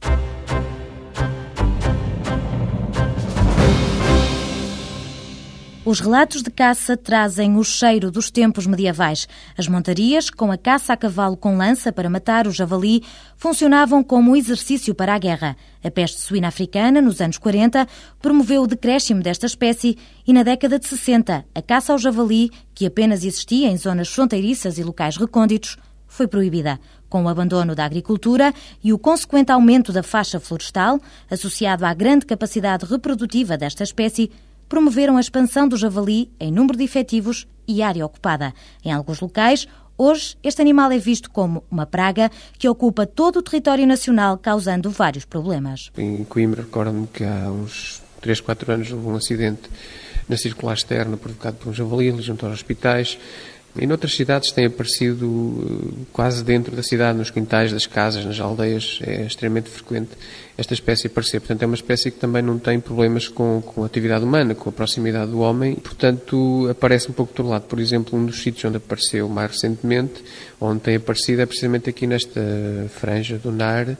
Os 5.85 5.99
relatos 5.99 6.41
de 6.41 6.49
caça 6.49 6.95
trazem 6.95 7.57
o 7.57 7.63
cheiro 7.63 8.09
dos 8.09 8.31
tempos 8.31 8.65
medievais. 8.65 9.27
As 9.57 9.67
montarias, 9.67 10.29
com 10.29 10.49
a 10.49 10.57
caça 10.57 10.93
a 10.93 10.97
cavalo 10.97 11.35
com 11.35 11.57
lança 11.57 11.91
para 11.91 12.09
matar 12.09 12.47
o 12.47 12.51
javali, 12.51 13.03
funcionavam 13.35 14.01
como 14.01 14.33
exercício 14.33 14.95
para 14.95 15.13
a 15.13 15.19
guerra. 15.19 15.57
A 15.83 15.91
peste 15.91 16.21
suína 16.21 16.47
africana, 16.47 17.01
nos 17.01 17.19
anos 17.19 17.37
40, 17.37 17.85
promoveu 18.21 18.61
o 18.61 18.67
decréscimo 18.67 19.21
desta 19.21 19.45
espécie 19.45 19.97
e, 20.25 20.31
na 20.31 20.41
década 20.41 20.79
de 20.79 20.87
60, 20.87 21.43
a 21.53 21.61
caça 21.61 21.91
ao 21.91 21.99
javali, 21.99 22.49
que 22.73 22.85
apenas 22.85 23.25
existia 23.25 23.67
em 23.67 23.75
zonas 23.75 24.07
fronteiriças 24.07 24.77
e 24.77 24.83
locais 24.83 25.17
recônditos, 25.17 25.77
foi 26.07 26.27
proibida. 26.27 26.79
Com 27.09 27.25
o 27.25 27.27
abandono 27.27 27.75
da 27.75 27.83
agricultura 27.83 28.53
e 28.81 28.93
o 28.93 28.97
consequente 28.97 29.51
aumento 29.51 29.91
da 29.91 30.01
faixa 30.01 30.39
florestal, 30.39 31.01
associado 31.29 31.85
à 31.85 31.93
grande 31.93 32.25
capacidade 32.25 32.85
reprodutiva 32.85 33.57
desta 33.57 33.83
espécie, 33.83 34.31
promoveram 34.73 35.17
a 35.17 35.19
expansão 35.19 35.67
do 35.67 35.77
javali 35.77 36.31
em 36.39 36.51
número 36.51 36.75
de 36.75 36.83
efetivos 36.83 37.45
e 37.67 37.83
área 37.83 38.03
ocupada. 38.03 38.55
Em 38.83 38.91
alguns 38.91 39.19
locais, 39.19 39.67
hoje, 39.95 40.35
este 40.41 40.63
animal 40.63 40.91
é 40.91 40.97
visto 40.97 41.29
como 41.29 41.63
uma 41.69 41.85
praga 41.85 42.31
que 42.57 42.67
ocupa 42.67 43.05
todo 43.05 43.37
o 43.37 43.43
território 43.43 43.85
nacional, 43.85 44.35
causando 44.35 44.89
vários 44.89 45.25
problemas. 45.25 45.91
Em 45.95 46.23
Coimbra, 46.23 46.63
recordo-me 46.63 47.05
que 47.05 47.23
há 47.23 47.51
uns 47.51 48.01
3, 48.19 48.41
4 48.41 48.71
anos 48.73 48.91
houve 48.91 49.05
um 49.09 49.15
acidente 49.15 49.69
na 50.27 50.37
circular 50.37 50.73
externa 50.73 51.17
provocado 51.17 51.57
por 51.57 51.69
um 51.69 51.73
javali 51.73 52.11
junto 52.19 52.43
aos 52.47 52.55
hospitais. 52.55 53.19
Em 53.75 53.91
outras 53.91 54.15
cidades 54.15 54.51
tem 54.51 54.65
aparecido 54.65 55.95
eh, 55.97 56.05
quase 56.13 56.43
dentro 56.43 56.75
da 56.75 56.83
cidade, 56.83 57.17
nos 57.17 57.31
quintais 57.31 57.71
das 57.71 57.87
casas, 57.87 58.23
nas 58.23 58.39
aldeias, 58.39 58.99
é 59.01 59.25
extremamente 59.25 59.67
frequente 59.67 60.11
esta 60.55 60.75
espécie 60.75 61.07
aparecer. 61.07 61.39
Portanto, 61.39 61.63
é 61.63 61.65
uma 61.65 61.75
espécie 61.75 62.11
que 62.11 62.19
também 62.19 62.43
não 62.43 62.59
tem 62.59 62.79
problemas 62.79 63.27
com, 63.27 63.61
com 63.61 63.81
a 63.81 63.87
atividade 63.87 64.23
humana, 64.23 64.53
com 64.53 64.69
a 64.69 64.71
proximidade 64.71 65.31
do 65.31 65.39
homem, 65.39 65.73
portanto, 65.73 66.67
aparece 66.69 67.09
um 67.09 67.13
pouco 67.13 67.33
do 67.33 67.49
lado. 67.49 67.63
Por 67.63 67.79
exemplo, 67.79 68.17
um 68.17 68.25
dos 68.25 68.43
sítios 68.43 68.63
onde 68.65 68.77
apareceu 68.77 69.27
mais 69.27 69.51
recentemente, 69.51 70.23
onde 70.61 70.81
tem 70.81 70.95
aparecido, 70.95 71.41
é 71.41 71.45
precisamente 71.47 71.89
aqui 71.89 72.05
nesta 72.05 72.41
franja 72.89 73.39
do 73.39 73.51
Nar, 73.51 73.97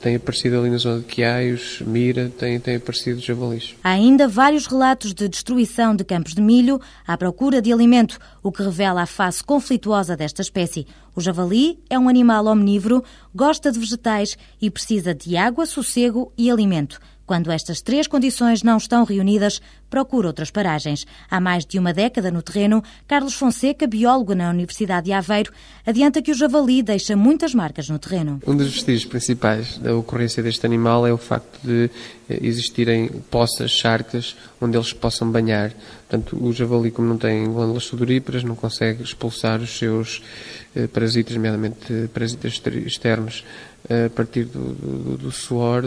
tem 0.00 0.16
aparecido 0.16 0.58
ali 0.58 0.70
na 0.70 0.78
zona 0.78 1.00
de 1.00 1.04
Quiaios, 1.04 1.82
Mira, 1.86 2.32
tem, 2.38 2.58
tem 2.58 2.76
aparecido 2.76 3.20
javalis. 3.20 3.74
Há 3.84 3.90
ainda 3.90 4.26
vários 4.26 4.66
relatos 4.66 5.12
de 5.12 5.28
destruição 5.28 5.94
de 5.94 6.04
campos 6.04 6.34
de 6.34 6.40
milho 6.40 6.80
à 7.06 7.16
procura 7.16 7.60
de 7.60 7.72
alimento, 7.72 8.18
o 8.42 8.50
que 8.50 8.62
revela 8.62 9.02
a 9.02 9.06
face 9.06 9.44
conflituosa 9.44 10.16
desta 10.16 10.40
espécie. 10.40 10.86
O 11.14 11.20
javali 11.20 11.78
é 11.90 11.98
um 11.98 12.08
animal 12.08 12.46
omnívoro, 12.46 13.04
gosta 13.34 13.70
de 13.70 13.78
vegetais 13.78 14.38
e 14.60 14.70
precisa 14.70 15.14
de 15.14 15.36
água, 15.36 15.66
sossego 15.66 16.32
e 16.36 16.50
alimento. 16.50 16.98
Quando 17.30 17.52
estas 17.52 17.80
três 17.80 18.08
condições 18.08 18.64
não 18.64 18.76
estão 18.76 19.04
reunidas, 19.04 19.62
procura 19.88 20.26
outras 20.26 20.50
paragens. 20.50 21.06
Há 21.30 21.40
mais 21.40 21.64
de 21.64 21.78
uma 21.78 21.92
década 21.92 22.28
no 22.28 22.42
terreno, 22.42 22.82
Carlos 23.06 23.34
Fonseca, 23.34 23.86
biólogo 23.86 24.34
na 24.34 24.50
Universidade 24.50 25.04
de 25.04 25.12
Aveiro, 25.12 25.52
adianta 25.86 26.20
que 26.20 26.32
o 26.32 26.34
javali 26.34 26.82
deixa 26.82 27.14
muitas 27.14 27.54
marcas 27.54 27.88
no 27.88 28.00
terreno. 28.00 28.40
Um 28.44 28.56
dos 28.56 28.72
vestígios 28.72 29.04
principais 29.04 29.78
da 29.78 29.94
ocorrência 29.94 30.42
deste 30.42 30.66
animal 30.66 31.06
é 31.06 31.12
o 31.12 31.16
facto 31.16 31.60
de 31.62 31.88
eh, 32.28 32.40
existirem 32.42 33.06
poças, 33.30 33.70
charcas, 33.70 34.36
onde 34.60 34.76
eles 34.76 34.92
possam 34.92 35.30
banhar. 35.30 35.72
Portanto, 36.08 36.36
o 36.44 36.52
javali, 36.52 36.90
como 36.90 37.06
não 37.06 37.16
tem 37.16 37.44
glândulas 37.44 37.84
sudoríparas, 37.84 38.42
não 38.42 38.56
consegue 38.56 39.04
expulsar 39.04 39.60
os 39.60 39.78
seus 39.78 40.20
eh, 40.74 40.88
parasitas, 40.88 41.36
nomeadamente 41.36 42.08
parasitas 42.12 42.60
externos, 42.86 43.44
a 43.90 44.08
partir 44.10 44.44
do, 44.44 44.72
do, 44.72 45.16
do 45.16 45.32
suor 45.32 45.82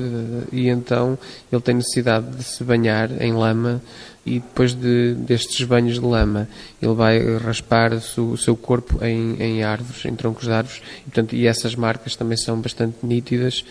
e 0.52 0.68
então 0.68 1.18
ele 1.52 1.62
tem 1.62 1.76
necessidade 1.76 2.36
de 2.36 2.44
se 2.44 2.64
banhar 2.64 3.10
em 3.22 3.32
lama 3.32 3.82
e 4.26 4.40
depois 4.40 4.74
de, 4.74 5.16
destes 5.16 5.66
banhos 5.66 5.96
de 5.96 6.06
lama 6.06 6.48
ele 6.82 6.94
vai 6.94 7.38
raspar 7.38 7.94
o 7.94 8.38
seu 8.38 8.56
corpo 8.56 9.04
em, 9.04 9.36
em 9.42 9.64
árvores, 9.64 10.06
em 10.06 10.16
troncos 10.16 10.46
de 10.46 10.52
árvores 10.52 10.82
e, 11.00 11.04
portanto, 11.04 11.36
e 11.36 11.48
essas 11.48 11.76
marcas 11.76 12.16
também 12.16 12.38
são 12.38 12.60
bastante 12.60 12.98
nítidas. 13.04 13.64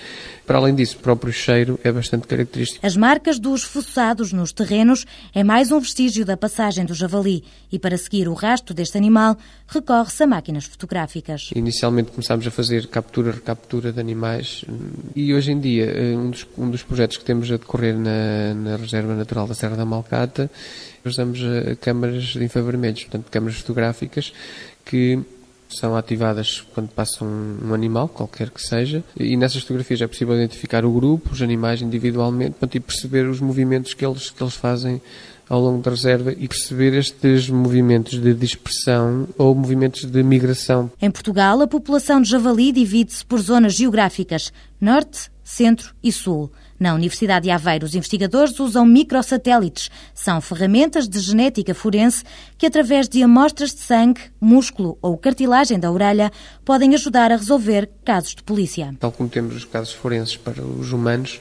Para 0.46 0.58
além 0.58 0.74
disso, 0.74 0.96
o 0.98 1.00
próprio 1.00 1.32
cheiro 1.32 1.78
é 1.84 1.92
bastante 1.92 2.26
característico. 2.26 2.84
As 2.84 2.96
marcas 2.96 3.38
dos 3.38 3.62
fuçados 3.62 4.32
nos 4.32 4.52
terrenos 4.52 5.06
é 5.34 5.44
mais 5.44 5.70
um 5.70 5.78
vestígio 5.78 6.24
da 6.24 6.36
passagem 6.36 6.84
do 6.84 6.94
javali 6.94 7.44
e 7.70 7.78
para 7.78 7.96
seguir 7.96 8.28
o 8.28 8.34
rastro 8.34 8.74
deste 8.74 8.98
animal 8.98 9.36
recorre-se 9.68 10.22
a 10.22 10.26
máquinas 10.26 10.64
fotográficas. 10.64 11.50
Inicialmente 11.54 12.10
começámos 12.10 12.46
a 12.46 12.50
fazer 12.50 12.88
captura, 12.88 13.30
recaptura 13.32 13.92
de 13.92 14.00
animais 14.00 14.64
e 15.14 15.32
hoje 15.32 15.52
em 15.52 15.60
dia 15.60 15.84
eh, 15.84 16.16
um 16.16 16.30
dos, 16.30 16.46
um 16.58 16.70
dos 16.70 16.82
projetos 16.82 17.16
que 17.16 17.24
temos 17.24 17.50
a 17.50 17.56
decorrer 17.56 17.96
na, 17.96 18.54
na 18.54 18.76
Reserva 18.76 19.14
Natural 19.14 19.46
da 19.46 19.54
Serra 19.54 19.76
da 19.76 19.84
Malcata 19.84 20.41
usamos 21.04 21.40
eh, 21.40 21.76
câmaras 21.80 22.24
de 22.24 22.44
infravermelhos, 22.44 23.04
portanto 23.04 23.30
câmaras 23.30 23.56
fotográficas 23.58 24.32
que 24.84 25.20
são 25.68 25.96
ativadas 25.96 26.62
quando 26.74 26.88
passa 26.88 27.24
um, 27.24 27.58
um, 27.64 27.74
animal, 27.74 28.08
qualquer 28.08 28.50
que 28.50 28.60
seja, 28.60 29.02
e 29.16 29.36
nessas 29.36 29.62
fotografias 29.62 30.00
é 30.02 30.06
possível 30.06 30.34
identificar 30.34 30.84
o 30.84 30.92
grupo, 30.92 31.32
os 31.32 31.40
animais 31.40 31.80
individualmente, 31.80 32.52
portanto, 32.52 32.74
e 32.76 32.80
perceber 32.80 33.26
os 33.26 33.40
movimentos 33.40 33.94
que 33.94 34.04
eles, 34.04 34.30
que 34.30 34.42
eles 34.42 34.54
fazem 34.54 35.00
ao 35.48 35.60
longo 35.60 35.82
da 35.82 35.90
reserva 35.90 36.32
e 36.32 36.48
perceber 36.48 36.94
estes 36.94 37.48
movimentos 37.48 38.18
de 38.18 38.32
dispersão 38.32 39.28
ou 39.36 39.54
movimentos 39.54 40.04
de 40.04 40.22
migração. 40.22 40.90
Em 41.00 41.10
Portugal, 41.10 41.60
a 41.60 41.66
população 41.66 42.20
de 42.20 42.30
javali 42.30 42.72
divide-se 42.72 43.24
por 43.24 43.40
zonas 43.40 43.74
geográficas: 43.74 44.52
norte, 44.80 45.30
centro 45.42 45.94
e 46.02 46.12
sul. 46.12 46.50
Na 46.82 46.94
Universidade 46.94 47.44
de 47.44 47.50
Aveiro, 47.52 47.86
os 47.86 47.94
investigadores 47.94 48.58
usam 48.58 48.84
microsatélites. 48.84 49.88
São 50.12 50.40
ferramentas 50.40 51.08
de 51.08 51.20
genética 51.20 51.76
forense 51.76 52.24
que, 52.58 52.66
através 52.66 53.08
de 53.08 53.22
amostras 53.22 53.72
de 53.72 53.78
sangue, 53.82 54.20
músculo 54.40 54.98
ou 55.00 55.16
cartilagem 55.16 55.78
da 55.78 55.92
orelha, 55.92 56.32
podem 56.64 56.92
ajudar 56.96 57.30
a 57.30 57.36
resolver 57.36 57.88
casos 58.04 58.34
de 58.34 58.42
polícia. 58.42 58.92
Tal 58.98 59.12
como 59.12 59.28
temos 59.28 59.54
os 59.54 59.64
casos 59.64 59.94
forenses 59.94 60.36
para 60.36 60.60
os 60.60 60.92
humanos, 60.92 61.40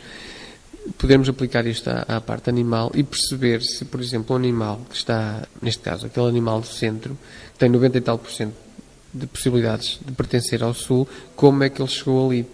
podemos 1.00 1.28
aplicar 1.28 1.66
isto 1.66 1.90
à, 1.90 2.06
à, 2.08 2.22
parte 2.22 2.48
animal 2.48 2.92
e 2.94 3.02
perceber 3.02 3.64
se, 3.64 3.84
por 3.84 4.00
exemplo, 4.00 4.36
um 4.36 4.38
animal 4.38 4.80
que 4.92 4.96
está, 4.96 5.48
neste 5.60 5.82
caso, 5.82 6.06
aquele 6.06 6.28
animal 6.28 6.62
do 6.62 6.68
centro, 6.68 7.18
que 7.54 7.58
tem 7.58 7.68
90 7.68 7.98
e 7.98 8.02
tal 8.02 8.20
por 8.20 8.30
cento 8.30 8.54
de 9.12 9.26
possibilidades 9.26 10.00
de 10.06 10.12
pertencer 10.12 10.62
ao 10.62 10.76
sul, 10.76 11.08
como 11.36 11.64
é 11.64 11.70
que 11.70 11.82
ele 11.82 11.90
chegou 11.90 12.30
ali. 12.30 12.46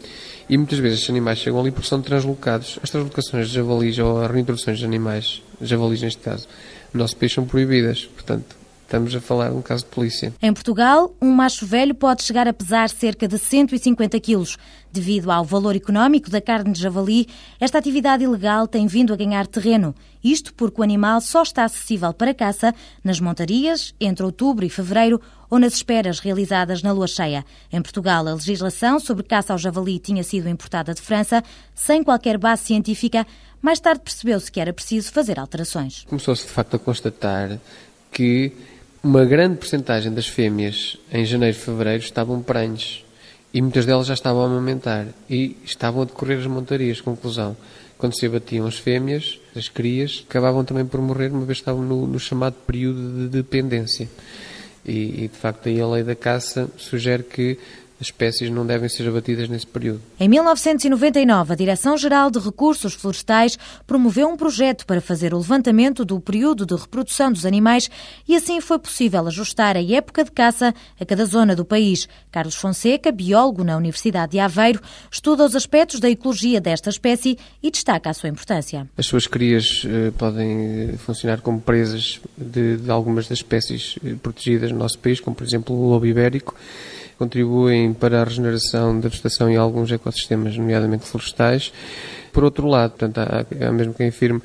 E 0.49 0.57
muitas 0.57 0.79
vezes 0.79 0.99
estes 0.99 1.09
animais 1.09 1.39
chegam 1.39 1.59
ali 1.59 1.71
porque 1.71 1.87
são 1.87 2.01
translocados. 2.01 2.79
As 2.81 2.89
translocações 2.89 3.49
de 3.49 3.53
javalis 3.55 3.99
ou 3.99 4.21
as 4.21 4.31
reintroduções 4.31 4.79
de 4.79 4.85
animais, 4.85 5.41
javalis 5.61 6.01
neste 6.01 6.21
caso, 6.21 6.47
no 6.93 6.99
nosso 6.99 7.15
país 7.17 7.33
são 7.33 7.45
proibidas. 7.45 8.05
Portanto, 8.05 8.56
Estamos 8.87 9.13
a 9.13 9.19
falar 9.19 9.49
de 9.49 9.55
um 9.57 9.61
caso 9.61 9.83
de 9.83 9.89
polícia. 9.89 10.33
Em 10.41 10.53
Portugal, 10.53 11.13
um 11.21 11.29
macho 11.29 11.65
velho 11.65 11.93
pode 11.93 12.23
chegar 12.23 12.47
a 12.47 12.53
pesar 12.53 12.89
cerca 12.89 13.27
de 13.27 13.37
150 13.37 14.17
quilos. 14.21 14.57
Devido 14.93 15.29
ao 15.29 15.43
valor 15.43 15.75
económico 15.75 16.29
da 16.29 16.39
carne 16.39 16.71
de 16.71 16.81
javali, 16.81 17.27
esta 17.59 17.77
atividade 17.77 18.23
ilegal 18.23 18.65
tem 18.65 18.87
vindo 18.87 19.11
a 19.11 19.17
ganhar 19.17 19.45
terreno. 19.45 19.93
Isto 20.23 20.53
porque 20.53 20.79
o 20.79 20.83
animal 20.85 21.19
só 21.19 21.43
está 21.43 21.65
acessível 21.65 22.13
para 22.13 22.33
caça 22.33 22.73
nas 23.03 23.19
montarias 23.19 23.93
entre 23.99 24.25
outubro 24.25 24.63
e 24.63 24.69
fevereiro 24.69 25.19
ou 25.49 25.59
nas 25.59 25.73
esperas 25.73 26.19
realizadas 26.19 26.81
na 26.81 26.93
lua 26.93 27.07
cheia. 27.07 27.43
Em 27.69 27.81
Portugal, 27.81 28.25
a 28.25 28.35
legislação 28.35 29.01
sobre 29.01 29.23
caça 29.23 29.51
ao 29.51 29.59
javali 29.59 29.99
tinha 29.99 30.23
sido 30.23 30.47
importada 30.47 30.93
de 30.93 31.01
França, 31.01 31.43
sem 31.75 32.01
qualquer 32.01 32.37
base 32.37 32.63
científica. 32.63 33.27
Mais 33.61 33.81
tarde 33.81 33.99
percebeu-se 34.01 34.49
que 34.49 34.61
era 34.61 34.71
preciso 34.71 35.11
fazer 35.11 35.37
alterações. 35.37 36.05
Começou-se 36.05 36.43
de 36.43 36.53
facto 36.53 36.77
a 36.77 36.79
constatar 36.79 37.59
que 38.11 38.53
uma 39.03 39.25
grande 39.25 39.57
porcentagem 39.57 40.13
das 40.13 40.27
fêmeas 40.27 40.97
em 41.11 41.25
janeiro 41.25 41.55
e 41.55 41.59
fevereiro 41.59 42.03
estavam 42.03 42.41
prenhes 42.41 43.03
e 43.53 43.61
muitas 43.61 43.85
delas 43.85 44.07
já 44.07 44.13
estavam 44.13 44.43
a 44.43 44.45
amamentar 44.45 45.07
e 45.29 45.55
estavam 45.63 46.01
a 46.01 46.05
decorrer 46.05 46.39
as 46.39 46.45
montarias. 46.45 47.01
Conclusão, 47.01 47.55
quando 47.97 48.17
se 48.17 48.25
abatiam 48.25 48.67
as 48.67 48.77
fêmeas, 48.77 49.39
as 49.55 49.69
crias, 49.69 50.23
acabavam 50.29 50.63
também 50.63 50.85
por 50.85 51.01
morrer, 51.01 51.31
uma 51.31 51.45
vez 51.45 51.59
estavam 51.59 51.81
no, 51.81 52.05
no 52.05 52.19
chamado 52.19 52.55
período 52.65 53.23
de 53.23 53.29
dependência. 53.29 54.07
E, 54.85 55.23
e, 55.23 55.27
de 55.27 55.37
facto, 55.37 55.67
aí 55.67 55.81
a 55.81 55.87
lei 55.87 56.03
da 56.03 56.15
caça 56.15 56.69
sugere 56.77 57.23
que 57.23 57.57
as 57.99 58.07
espécies 58.07 58.49
não 58.49 58.65
devem 58.65 58.87
ser 58.87 59.07
abatidas 59.07 59.49
nesse 59.49 59.65
período. 59.65 60.01
Em 60.19 60.29
1999, 60.29 61.53
a 61.53 61.55
Direção-Geral 61.55 62.29
de 62.29 62.39
Recursos 62.39 62.93
Florestais 62.93 63.57
promoveu 63.85 64.27
um 64.27 64.37
projeto 64.37 64.85
para 64.85 65.01
fazer 65.01 65.33
o 65.33 65.37
levantamento 65.37 66.05
do 66.05 66.19
período 66.19 66.65
de 66.65 66.75
reprodução 66.75 67.31
dos 67.31 67.45
animais 67.45 67.89
e 68.27 68.35
assim 68.35 68.61
foi 68.61 68.77
possível 68.77 69.25
ajustar 69.27 69.75
a 69.75 69.83
época 69.83 70.23
de 70.23 70.31
caça 70.31 70.73
a 70.99 71.05
cada 71.05 71.25
zona 71.25 71.55
do 71.55 71.65
país. 71.65 72.07
Carlos 72.31 72.55
Fonseca, 72.55 73.11
biólogo 73.11 73.63
na 73.63 73.75
Universidade 73.75 74.33
de 74.33 74.39
Aveiro, 74.39 74.81
estuda 75.11 75.45
os 75.45 75.55
aspectos 75.55 75.99
da 75.99 76.09
ecologia 76.09 76.61
desta 76.61 76.89
espécie 76.89 77.37
e 77.63 77.71
destaca 77.71 78.09
a 78.09 78.13
sua 78.13 78.29
importância. 78.29 78.87
As 78.95 79.07
suas 79.07 79.25
crias 79.25 79.83
eh, 79.85 80.11
podem 80.17 80.91
eh, 80.91 80.97
funcionar 80.97 81.41
como 81.41 81.59
presas 81.59 82.21
de, 82.37 82.77
de 82.77 82.91
algumas 82.91 83.27
das 83.27 83.39
espécies 83.39 83.97
eh, 84.05 84.15
protegidas 84.21 84.71
no 84.71 84.77
nosso 84.77 84.99
país, 84.99 85.19
como 85.19 85.35
por 85.35 85.45
exemplo 85.45 85.75
o 85.75 85.89
lobo 85.89 86.05
ibérico 86.05 86.55
contribuem 87.17 87.93
para 87.93 88.21
a 88.21 88.23
regeneração 88.23 88.99
da 88.99 89.09
vegetação 89.09 89.49
em 89.49 89.55
alguns 89.55 89.91
ecossistemas, 89.91 90.57
nomeadamente 90.57 91.05
florestais. 91.05 91.71
Por 92.31 92.43
outro 92.43 92.67
lado, 92.67 92.91
portanto, 92.91 93.17
há, 93.19 93.67
há 93.67 93.71
mesmo 93.71 93.93
quem 93.93 94.09
afirme 94.09 94.41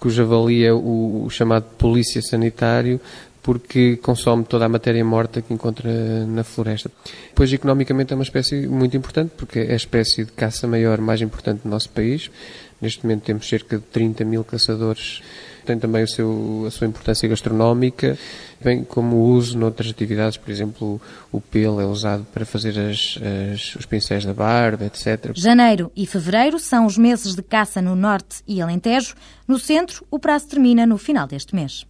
que 0.00 0.08
o 0.08 0.10
javali 0.10 0.64
é 0.64 0.72
o, 0.72 1.24
o 1.26 1.30
chamado 1.30 1.64
polícia 1.76 2.22
sanitário, 2.22 3.00
porque 3.42 3.96
consome 3.96 4.44
toda 4.44 4.66
a 4.66 4.68
matéria 4.68 5.04
morta 5.04 5.40
que 5.40 5.52
encontra 5.52 5.90
na 6.26 6.44
floresta. 6.44 6.90
Pois, 7.34 7.52
economicamente, 7.52 8.12
é 8.12 8.16
uma 8.16 8.22
espécie 8.22 8.66
muito 8.66 8.96
importante, 8.96 9.32
porque 9.36 9.60
é 9.60 9.72
a 9.72 9.76
espécie 9.76 10.24
de 10.24 10.32
caça 10.32 10.66
maior 10.66 11.00
mais 11.00 11.20
importante 11.20 11.62
do 11.62 11.68
nosso 11.68 11.88
país. 11.90 12.30
Neste 12.80 13.04
momento 13.04 13.24
temos 13.24 13.48
cerca 13.48 13.76
de 13.76 13.84
30 13.84 14.24
mil 14.24 14.44
caçadores 14.44 15.22
tem 15.64 15.78
também 15.78 16.02
o 16.02 16.08
seu, 16.08 16.64
a 16.66 16.70
sua 16.70 16.86
importância 16.86 17.28
gastronómica, 17.28 18.18
bem 18.62 18.84
como 18.84 19.16
o 19.16 19.30
uso 19.30 19.56
noutras 19.58 19.90
atividades, 19.90 20.36
por 20.36 20.50
exemplo, 20.50 21.00
o 21.30 21.40
pelo 21.40 21.80
é 21.80 21.86
usado 21.86 22.26
para 22.32 22.44
fazer 22.44 22.78
as, 22.78 23.18
as, 23.52 23.76
os 23.76 23.86
pincéis 23.86 24.24
da 24.24 24.34
barba, 24.34 24.86
etc. 24.86 25.32
Janeiro 25.34 25.90
e 25.94 26.06
fevereiro 26.06 26.58
são 26.58 26.86
os 26.86 26.98
meses 26.98 27.34
de 27.34 27.42
caça 27.42 27.80
no 27.80 27.94
Norte 27.94 28.42
e 28.46 28.60
Alentejo. 28.60 29.14
No 29.46 29.58
centro, 29.58 30.04
o 30.10 30.18
prazo 30.18 30.48
termina 30.48 30.86
no 30.86 30.98
final 30.98 31.26
deste 31.26 31.54
mês. 31.54 31.86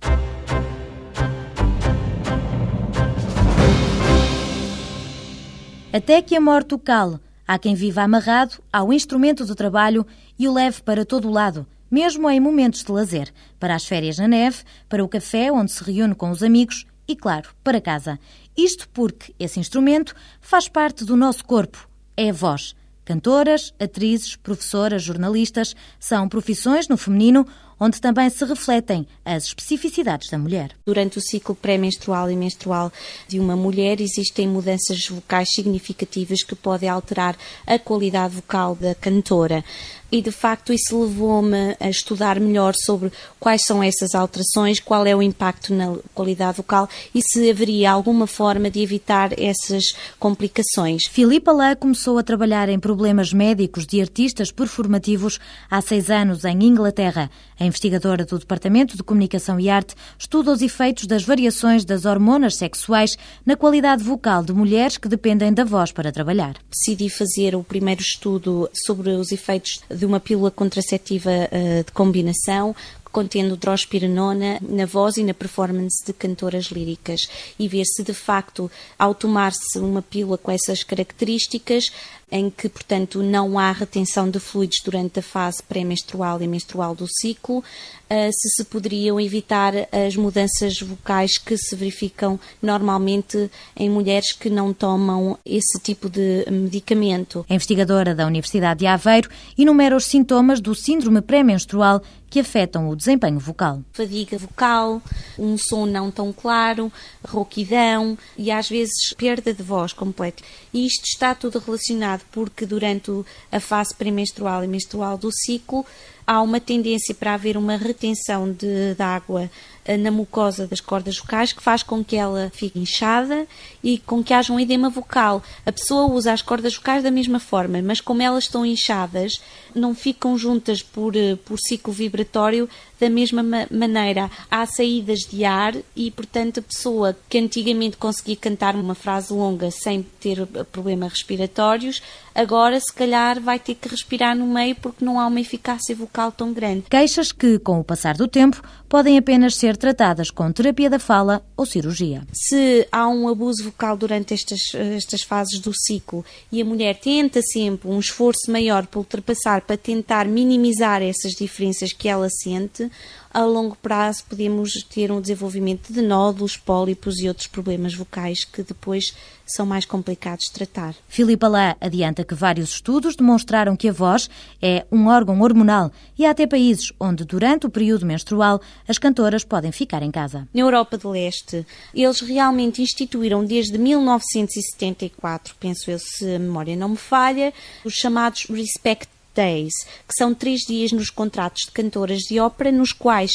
Até 5.92 6.22
que 6.22 6.36
a 6.36 6.40
morte 6.40 6.74
o 6.74 6.78
cale. 6.78 7.18
Há 7.46 7.58
quem 7.58 7.74
viva 7.74 8.02
amarrado 8.02 8.62
ao 8.72 8.92
instrumento 8.92 9.44
do 9.44 9.56
trabalho 9.56 10.06
e 10.38 10.46
o 10.48 10.52
leve 10.52 10.80
para 10.82 11.04
todo 11.04 11.28
o 11.28 11.32
lado 11.32 11.66
mesmo 11.90 12.30
em 12.30 12.38
momentos 12.38 12.84
de 12.84 12.92
lazer, 12.92 13.32
para 13.58 13.74
as 13.74 13.84
férias 13.84 14.18
na 14.18 14.28
neve, 14.28 14.58
para 14.88 15.02
o 15.02 15.08
café 15.08 15.50
onde 15.50 15.72
se 15.72 15.82
reúne 15.82 16.14
com 16.14 16.30
os 16.30 16.42
amigos 16.42 16.86
e, 17.08 17.16
claro, 17.16 17.50
para 17.64 17.80
casa. 17.80 18.18
Isto 18.56 18.88
porque 18.90 19.34
esse 19.38 19.58
instrumento 19.58 20.14
faz 20.40 20.68
parte 20.68 21.04
do 21.04 21.16
nosso 21.16 21.44
corpo, 21.44 21.88
é 22.16 22.30
a 22.30 22.32
voz. 22.32 22.76
Cantoras, 23.04 23.74
atrizes, 23.80 24.36
professoras, 24.36 25.02
jornalistas 25.02 25.74
são 25.98 26.28
profissões 26.28 26.86
no 26.86 26.96
feminino 26.96 27.44
onde 27.80 28.00
também 28.00 28.28
se 28.28 28.44
refletem 28.44 29.06
as 29.24 29.46
especificidades 29.46 30.28
da 30.28 30.38
mulher. 30.38 30.72
Durante 30.84 31.16
o 31.16 31.22
ciclo 31.22 31.54
pré-menstrual 31.54 32.30
e 32.30 32.36
menstrual 32.36 32.92
de 33.26 33.40
uma 33.40 33.56
mulher 33.56 34.00
existem 34.00 34.46
mudanças 34.46 34.98
vocais 35.08 35.48
significativas 35.50 36.42
que 36.42 36.54
podem 36.54 36.90
alterar 36.90 37.36
a 37.66 37.78
qualidade 37.78 38.34
vocal 38.34 38.76
da 38.76 38.94
cantora 38.94 39.64
e 40.10 40.20
de 40.20 40.30
facto 40.30 40.72
isso 40.72 41.00
levou-me 41.00 41.76
a 41.78 41.88
estudar 41.88 42.40
melhor 42.40 42.74
sobre 42.74 43.12
quais 43.38 43.62
são 43.66 43.82
essas 43.82 44.14
alterações, 44.14 44.80
qual 44.80 45.06
é 45.06 45.14
o 45.14 45.22
impacto 45.22 45.72
na 45.74 45.96
qualidade 46.14 46.56
vocal 46.56 46.88
e 47.14 47.20
se 47.22 47.50
haveria 47.50 47.90
alguma 47.90 48.26
forma 48.26 48.70
de 48.70 48.80
evitar 48.80 49.32
essas 49.38 49.84
complicações. 50.18 51.06
Filipa 51.06 51.52
Lã 51.52 51.74
começou 51.74 52.18
a 52.18 52.22
trabalhar 52.22 52.68
em 52.68 52.78
problemas 52.78 53.32
médicos 53.32 53.86
de 53.86 54.00
artistas 54.00 54.50
performativos 54.50 55.38
há 55.70 55.80
seis 55.80 56.10
anos 56.10 56.44
em 56.44 56.64
Inglaterra. 56.64 57.30
A 57.58 57.64
investigadora 57.64 58.24
do 58.24 58.38
Departamento 58.38 58.96
de 58.96 59.02
Comunicação 59.02 59.60
e 59.60 59.68
Arte 59.68 59.94
estuda 60.18 60.50
os 60.50 60.62
efeitos 60.62 61.06
das 61.06 61.22
variações 61.22 61.84
das 61.84 62.04
hormonas 62.04 62.56
sexuais 62.56 63.16
na 63.44 63.56
qualidade 63.56 64.02
vocal 64.02 64.42
de 64.42 64.52
mulheres 64.52 64.96
que 64.96 65.08
dependem 65.08 65.52
da 65.52 65.64
voz 65.64 65.92
para 65.92 66.10
trabalhar. 66.10 66.56
Decidi 66.70 67.08
fazer 67.08 67.54
o 67.54 67.62
primeiro 67.62 68.00
estudo 68.00 68.68
sobre 68.86 69.10
os 69.10 69.30
efeitos 69.30 69.80
de 70.00 70.06
uma 70.06 70.18
pílula 70.18 70.50
contraceptiva 70.50 71.30
uh, 71.30 71.84
de 71.84 71.92
combinação 71.92 72.74
contendo 73.12 73.56
drospirenona 73.56 74.58
na 74.60 74.86
voz 74.86 75.16
e 75.16 75.24
na 75.24 75.34
performance 75.34 76.04
de 76.04 76.12
cantoras 76.12 76.66
líricas 76.66 77.20
e 77.58 77.68
ver 77.68 77.84
se 77.84 78.02
de 78.02 78.14
facto, 78.14 78.70
ao 78.98 79.14
tomar-se 79.14 79.78
uma 79.78 80.02
pílula 80.02 80.38
com 80.38 80.50
essas 80.50 80.82
características, 80.82 81.84
em 82.30 82.48
que, 82.48 82.68
portanto, 82.68 83.22
não 83.22 83.58
há 83.58 83.72
retenção 83.72 84.30
de 84.30 84.38
fluidos 84.38 84.78
durante 84.84 85.18
a 85.18 85.22
fase 85.22 85.62
pré-menstrual 85.62 86.40
e 86.40 86.46
menstrual 86.46 86.94
do 86.94 87.06
ciclo, 87.08 87.62
eh, 88.08 88.30
se 88.32 88.50
se 88.50 88.64
poderiam 88.64 89.20
evitar 89.20 89.72
as 89.90 90.14
mudanças 90.14 90.78
vocais 90.80 91.38
que 91.38 91.56
se 91.56 91.74
verificam 91.74 92.38
normalmente 92.62 93.50
em 93.76 93.90
mulheres 93.90 94.32
que 94.32 94.48
não 94.48 94.72
tomam 94.72 95.36
esse 95.44 95.80
tipo 95.82 96.08
de 96.08 96.46
medicamento. 96.50 97.44
A 97.48 97.54
investigadora 97.54 98.14
da 98.14 98.26
Universidade 98.26 98.80
de 98.80 98.86
Aveiro 98.86 99.28
enumera 99.58 99.96
os 99.96 100.04
sintomas 100.04 100.60
do 100.60 100.74
síndrome 100.74 101.20
pré-menstrual 101.20 102.00
que 102.30 102.38
afetam 102.38 102.88
o 102.88 102.96
desempenho 102.96 103.40
vocal. 103.40 103.82
Fadiga 103.92 104.38
vocal, 104.38 105.02
um 105.36 105.56
som 105.58 105.84
não 105.84 106.10
tão 106.10 106.32
claro, 106.32 106.90
rouquidão 107.26 108.16
e 108.38 108.52
às 108.52 108.68
vezes 108.68 109.12
perda 109.18 109.52
de 109.52 109.62
voz 109.62 109.92
completa. 109.92 110.42
E 110.72 110.86
isto 110.86 111.04
está 111.04 111.34
tudo 111.34 111.58
relacionado 111.58 112.22
porque 112.30 112.64
durante 112.64 113.10
a 113.50 113.58
fase 113.58 113.94
pré-menstrual 113.94 114.62
e 114.62 114.68
menstrual 114.68 115.18
do 115.18 115.30
ciclo 115.32 115.84
há 116.26 116.40
uma 116.40 116.60
tendência 116.60 117.14
para 117.14 117.34
haver 117.34 117.56
uma 117.56 117.76
retenção 117.76 118.50
de, 118.52 118.94
de 118.94 119.02
água 119.02 119.50
eh, 119.84 119.96
na 119.96 120.10
mucosa 120.10 120.66
das 120.66 120.80
cordas 120.80 121.16
vocais 121.16 121.52
que 121.52 121.62
faz 121.62 121.82
com 121.82 122.04
que 122.04 122.14
ela 122.14 122.50
fique 122.54 122.78
inchada 122.78 123.46
e 123.82 123.98
com 123.98 124.22
que 124.22 124.34
haja 124.34 124.52
um 124.52 124.60
edema 124.60 124.90
vocal. 124.90 125.42
A 125.64 125.72
pessoa 125.72 126.12
usa 126.12 126.32
as 126.32 126.42
cordas 126.42 126.74
vocais 126.76 127.02
da 127.02 127.10
mesma 127.10 127.40
forma, 127.40 127.80
mas 127.82 128.00
como 128.00 128.22
elas 128.22 128.44
estão 128.44 128.64
inchadas, 128.64 129.40
não 129.74 129.94
ficam 129.94 130.36
juntas 130.36 130.82
por, 130.82 131.16
eh, 131.16 131.36
por 131.44 131.58
ciclo 131.58 131.92
vibratório 131.92 132.68
da 133.00 133.08
mesma 133.08 133.42
ma 133.42 133.66
maneira. 133.70 134.30
Há 134.50 134.66
saídas 134.66 135.20
de 135.20 135.44
ar 135.44 135.74
e, 135.96 136.10
portanto, 136.10 136.60
a 136.60 136.62
pessoa 136.62 137.16
que 137.28 137.38
antigamente 137.38 137.96
conseguia 137.96 138.36
cantar 138.36 138.76
uma 138.76 138.94
frase 138.94 139.32
longa 139.32 139.70
sem 139.70 140.02
ter 140.20 140.46
problemas 140.70 141.12
respiratórios, 141.12 142.02
agora 142.40 142.80
se 142.80 142.92
calhar 142.92 143.40
vai 143.40 143.58
ter 143.58 143.74
que 143.74 143.88
respirar 143.88 144.36
no 144.36 144.46
meio 144.46 144.74
porque 144.76 145.04
não 145.04 145.20
há 145.20 145.26
uma 145.26 145.40
eficácia 145.40 145.94
vocal 145.94 146.32
tão 146.32 146.52
grande. 146.52 146.86
Queixas 146.88 147.32
que, 147.32 147.58
com 147.58 147.80
o 147.80 147.84
passar 147.84 148.16
do 148.16 148.26
tempo, 148.26 148.62
podem 148.88 149.18
apenas 149.18 149.56
ser 149.56 149.76
tratadas 149.76 150.30
com 150.30 150.50
terapia 150.50 150.90
da 150.90 150.98
fala 150.98 151.42
ou 151.56 151.66
cirurgia. 151.66 152.22
Se 152.32 152.86
há 152.90 153.06
um 153.08 153.28
abuso 153.28 153.64
vocal 153.64 153.96
durante 153.96 154.34
estas, 154.34 154.60
estas 154.74 155.22
fases 155.22 155.60
do 155.60 155.72
ciclo 155.72 156.24
e 156.50 156.60
a 156.60 156.64
mulher 156.64 156.98
tenta 156.98 157.40
sempre 157.42 157.88
um 157.88 157.98
esforço 157.98 158.50
maior 158.50 158.86
para 158.86 158.98
ultrapassar, 158.98 159.60
para 159.60 159.76
tentar 159.76 160.26
minimizar 160.26 161.02
essas 161.02 161.32
diferenças 161.32 161.92
que 161.92 162.08
ela 162.08 162.28
sente, 162.42 162.90
a 163.32 163.44
longo 163.44 163.76
prazo 163.76 164.24
podemos 164.28 164.72
ter 164.84 165.12
um 165.12 165.20
desenvolvimento 165.20 165.92
de 165.92 166.02
nódulos, 166.02 166.56
pólipos 166.56 167.20
e 167.20 167.28
outros 167.28 167.46
problemas 167.46 167.94
vocais 167.94 168.44
que 168.44 168.62
depois 168.62 169.14
são 169.46 169.66
mais 169.66 169.84
complicados 169.84 170.46
de 170.46 170.52
tratar. 170.52 170.94
Filipa 171.08 171.48
Lá 171.48 171.76
adianta 171.80 172.24
que 172.24 172.34
vários 172.34 172.70
estudos 172.74 173.16
demonstraram 173.16 173.76
que 173.76 173.88
a 173.88 173.92
voz 173.92 174.28
é 174.60 174.86
um 174.90 175.08
órgão 175.08 175.40
hormonal 175.40 175.90
e 176.18 176.24
há 176.24 176.30
até 176.30 176.46
países 176.46 176.92
onde, 176.98 177.24
durante 177.24 177.66
o 177.66 177.70
período 177.70 178.06
menstrual, 178.06 178.60
as 178.86 178.98
cantoras 178.98 179.44
podem 179.44 179.72
ficar 179.72 180.02
em 180.02 180.10
casa. 180.10 180.48
Na 180.52 180.60
Europa 180.60 180.96
de 180.98 181.06
Leste, 181.06 181.66
eles 181.94 182.20
realmente 182.20 182.82
instituíram 182.82 183.44
desde 183.44 183.76
1974, 183.78 185.54
penso 185.58 185.90
eu, 185.90 185.98
se 185.98 186.34
a 186.34 186.38
memória 186.38 186.76
não 186.76 186.90
me 186.90 186.96
falha, 186.96 187.52
os 187.84 187.94
chamados 187.94 188.46
Respect 188.48 189.08
Days, 189.34 189.72
que 190.08 190.14
são 190.16 190.34
três 190.34 190.60
dias 190.60 190.92
nos 190.92 191.10
contratos 191.10 191.62
de 191.66 191.72
cantoras 191.72 192.20
de 192.20 192.38
ópera, 192.40 192.72
nos 192.72 192.92
quais, 192.92 193.32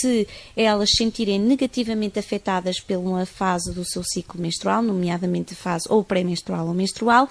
se 0.00 0.26
elas 0.56 0.90
sentirem 0.96 1.38
negativamente 1.38 2.18
afetadas 2.18 2.80
pela 2.80 3.24
fase 3.24 3.72
do 3.72 3.84
seu 3.84 4.02
ciclo 4.04 4.40
menstrual, 4.40 4.82
nomeadamente 4.82 5.54
fase 5.54 5.86
ou 5.88 6.02
pré-menstrual 6.02 6.66
ou 6.66 6.74
menstrual, 6.74 7.28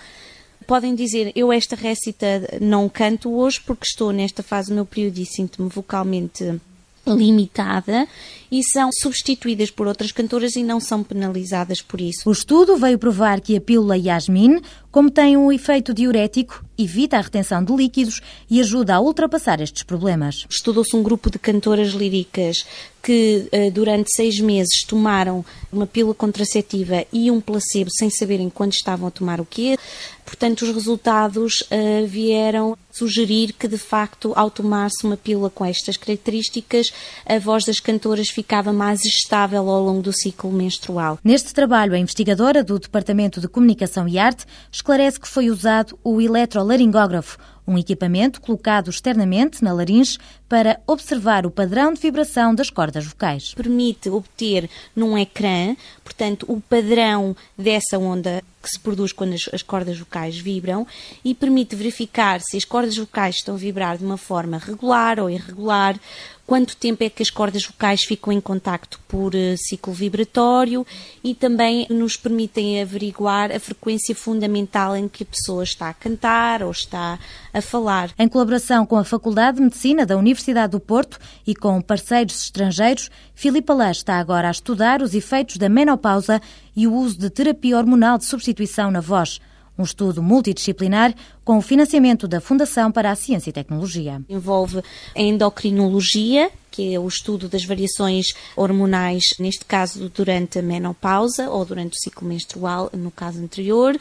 podem 0.66 0.96
dizer: 0.96 1.32
Eu, 1.36 1.52
esta 1.52 1.76
récita, 1.76 2.60
não 2.62 2.90
canto 2.90 3.34
hoje 3.34 3.60
porque 3.66 3.86
estou 3.86 4.12
nesta 4.12 4.44
fase 4.44 4.70
do 4.70 4.76
meu 4.76 4.86
período 4.86 5.18
e 5.20 5.26
sinto-me 5.26 5.70
vocalmente 5.70 6.60
limitada 7.06 8.08
e 8.52 8.62
são 8.64 8.90
substituídas 8.92 9.72
por 9.72 9.88
outras 9.88 10.12
cantoras 10.12 10.56
e 10.56 10.64
não 10.64 10.80
são 10.80 11.04
penalizadas 11.04 11.82
por 11.82 12.02
isso. 12.02 12.28
O 12.28 12.32
estudo 12.32 12.78
veio 12.78 12.98
provar 12.98 13.42
que 13.42 13.56
a 13.56 13.62
pílula 13.62 13.98
Yasmin, 13.98 14.62
como 14.92 15.12
tem 15.12 15.38
um 15.38 15.52
efeito 15.52 15.94
diurético, 15.94 16.66
evita 16.78 17.18
a 17.18 17.22
retenção 17.22 17.64
de 17.64 17.74
líquidos 17.74 18.22
e 18.50 18.60
ajuda 18.60 18.96
a 18.96 19.00
ultrapassar 19.00 19.60
estes 19.62 19.84
problemas. 19.84 20.46
Estudou-se 20.50 20.96
um 20.96 21.04
grupo 21.04 21.30
de 21.30 21.40
cantoras 21.40 21.90
líricas 21.90 22.66
que 23.02 23.48
eh, 23.52 23.72
durante 23.72 24.14
seis 24.14 24.40
meses 24.40 24.84
tomaram 24.86 25.46
uma 25.72 25.88
pílula 25.88 26.14
contraceptiva 26.14 27.06
e 27.12 27.32
um 27.32 27.40
placebo 27.40 27.90
sem 27.90 28.10
saberem 28.10 28.50
quando 28.50 28.74
estavam 28.74 29.08
a 29.08 29.12
tomar 29.12 29.40
o 29.40 29.46
quê. 29.46 29.78
Portanto, 30.26 30.64
os 30.64 30.74
resultados 30.74 31.62
uh, 31.72 32.06
vieram 32.06 32.78
sugerir 32.92 33.54
que, 33.54 33.66
de 33.66 33.78
facto, 33.78 34.34
ao 34.36 34.52
tomar-se 34.52 35.06
uma 35.06 35.16
pílula 35.16 35.50
com 35.50 35.64
estas 35.64 35.96
características, 35.96 36.92
a 37.26 37.40
voz 37.40 37.64
das 37.64 37.80
cantoras 37.80 38.28
ficava 38.28 38.74
mais 38.74 39.06
estável 39.06 39.70
ao 39.70 39.82
longo 39.82 40.02
do 40.02 40.12
ciclo 40.12 40.52
menstrual. 40.52 41.18
Neste 41.24 41.54
trabalho, 41.54 41.94
a 41.94 41.98
investigadora 41.98 42.62
do 42.62 42.78
Departamento 42.78 43.40
de 43.40 43.48
Comunicação 43.48 44.06
e 44.06 44.20
Arte 44.20 44.46
esclarece 44.78 45.20
que 45.20 45.28
foi 45.28 45.50
usado 45.50 45.98
o 46.04 46.22
eletrolaringógrafo, 46.22 47.40
um 47.68 47.78
equipamento 47.80 48.40
colocado 48.40 48.92
externamente 48.92 49.64
na 49.64 49.74
laringe 49.74 50.20
para 50.48 50.80
observar 50.88 51.46
o 51.46 51.52
padrão 51.52 51.94
de 51.94 52.00
vibração 52.00 52.56
das 52.56 52.70
cordas 52.70 53.06
vocais. 53.06 53.54
Permite 53.54 54.10
obter 54.10 54.70
num 54.96 55.18
ecrã, 55.18 55.76
portanto, 56.04 56.46
o 56.48 56.62
padrão 56.62 57.36
dessa 57.58 57.98
onda 57.98 58.44
que 58.62 58.70
se 58.70 58.80
produz 58.80 59.14
quando 59.14 59.34
as, 59.34 59.50
as, 59.54 59.62
cordas 59.62 59.98
vocais 59.98 60.38
vibram 60.38 60.86
e 61.24 61.34
permite 61.34 61.76
verificar 61.76 62.42
se 62.42 62.58
as 62.58 62.66
cordas 62.66 62.98
vocais 62.98 63.36
estão 63.36 63.56
a 63.56 63.58
vibrar 63.58 63.98
de 63.98 64.04
uma 64.04 64.18
forma 64.18 64.58
regular 64.58 65.20
ou 65.20 65.30
irregular, 65.30 65.98
quanto 66.46 66.78
tempo 66.78 67.04
é 67.04 67.10
que 67.10 67.22
as 67.22 67.30
cordas 67.30 67.66
vocais 67.66 68.04
ficam 68.04 68.32
em 68.32 68.40
contacto 68.40 69.00
por 69.08 69.36
uh, 69.36 69.58
ciclo 69.58 69.94
vibratório 69.94 70.88
e 71.24 71.36
também 71.36 71.86
nos 71.90 72.16
permitem 72.16 72.82
averiguar 72.82 73.52
a 73.52 73.60
frequência 73.60 74.16
fundamental 74.16 74.96
em 74.96 75.08
que 75.08 75.24
a 75.24 75.26
pessoa 75.26 75.64
está 75.64 75.90
a 75.90 75.94
cantar 75.94 76.64
ou 76.64 76.72
está 76.72 77.20
a 77.54 77.62
falar. 77.62 78.12
Em 78.18 78.28
colaboração 78.28 78.86
com 78.86 78.98
a 78.98 79.04
Faculdade 79.04 79.58
de 79.58 79.64
Medicina 79.64 80.06
da 80.06 80.16
Universidade 80.16 80.37
do 80.70 80.80
Porto 80.80 81.18
e 81.46 81.56
com 81.56 81.82
parceiros 81.82 82.44
estrangeiros, 82.44 83.10
Filipe 83.36 83.72
Alã 83.72 83.92
está 83.92 84.20
agora 84.20 84.48
a 84.48 84.52
estudar 84.52 85.02
os 85.02 85.14
efeitos 85.14 85.58
da 85.58 85.70
menopausa 85.70 86.42
e 86.76 86.88
o 86.88 86.94
uso 86.94 87.18
de 87.20 87.30
terapia 87.30 87.78
hormonal 87.78 88.18
de 88.18 88.26
substituição 88.26 88.92
na 88.92 89.02
voz 89.02 89.40
um 89.78 89.84
estudo 89.84 90.24
multidisciplinar 90.24 91.14
com 91.46 91.58
o 91.58 91.62
financiamento 91.62 92.28
da 92.28 92.42
Fundação 92.42 92.92
para 92.92 93.12
a 93.12 93.16
Ciência 93.16 93.50
e 93.52 93.54
Tecnologia. 93.54 94.22
Envolve 94.28 94.82
a 95.16 95.22
endocrinologia, 95.22 96.50
que 96.78 96.94
é 96.94 97.00
o 97.00 97.08
estudo 97.08 97.50
das 97.50 97.66
variações 97.66 98.28
hormonais, 98.56 99.24
neste 99.40 99.66
caso 99.66 100.12
durante 100.14 100.60
a 100.60 100.62
menopausa 100.62 101.50
ou 101.50 101.66
durante 101.66 101.98
o 101.98 102.00
ciclo 102.00 102.28
menstrual, 102.28 102.92
no 102.94 103.10
caso 103.10 103.40
anterior. 103.40 103.98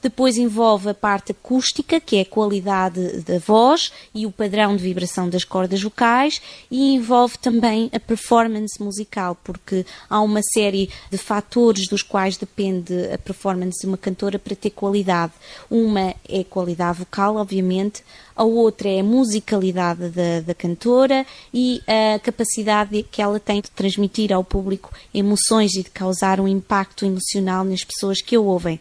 Depois 0.00 0.38
envolve 0.38 0.90
a 0.90 0.94
parte 0.94 1.32
acústica, 1.32 1.98
que 1.98 2.18
é 2.18 2.20
a 2.20 2.24
qualidade 2.24 3.20
da 3.22 3.40
voz 3.40 3.90
e 4.14 4.26
o 4.26 4.30
padrão 4.30 4.76
de 4.76 4.82
vibração 4.84 5.28
das 5.28 5.42
cordas 5.42 5.82
vocais, 5.82 6.40
e 6.70 6.94
envolve 6.94 7.36
também 7.36 7.90
a 7.92 7.98
performance 7.98 8.80
musical, 8.80 9.36
porque 9.42 9.84
há 10.08 10.20
uma 10.20 10.40
série 10.54 10.88
de 11.10 11.18
fatores 11.18 11.88
dos 11.88 12.02
quais 12.02 12.36
depende 12.36 13.12
a 13.12 13.18
performance 13.18 13.80
de 13.80 13.88
uma 13.88 13.98
cantora 13.98 14.38
para 14.38 14.54
ter 14.54 14.70
qualidade. 14.70 15.32
Uma 15.68 16.14
é 16.28 16.40
a 16.40 16.44
qualidade 16.44 17.00
vocal, 17.00 17.34
obviamente, 17.34 18.04
a 18.34 18.44
outra 18.44 18.88
é 18.88 19.00
a 19.00 19.04
musicalidade 19.04 20.08
da, 20.08 20.40
da 20.40 20.54
cantora 20.54 21.26
e 21.52 21.80
a 21.86 22.18
capacidade 22.18 23.02
que 23.10 23.22
ela 23.22 23.40
tem 23.40 23.60
de 23.60 23.70
transmitir 23.70 24.32
ao 24.32 24.44
público 24.44 24.92
emoções 25.12 25.74
e 25.74 25.82
de 25.82 25.90
causar 25.90 26.40
um 26.40 26.48
impacto 26.48 27.04
emocional 27.04 27.64
nas 27.64 27.84
pessoas 27.84 28.20
que 28.20 28.36
a 28.36 28.40
ouvem. 28.40 28.78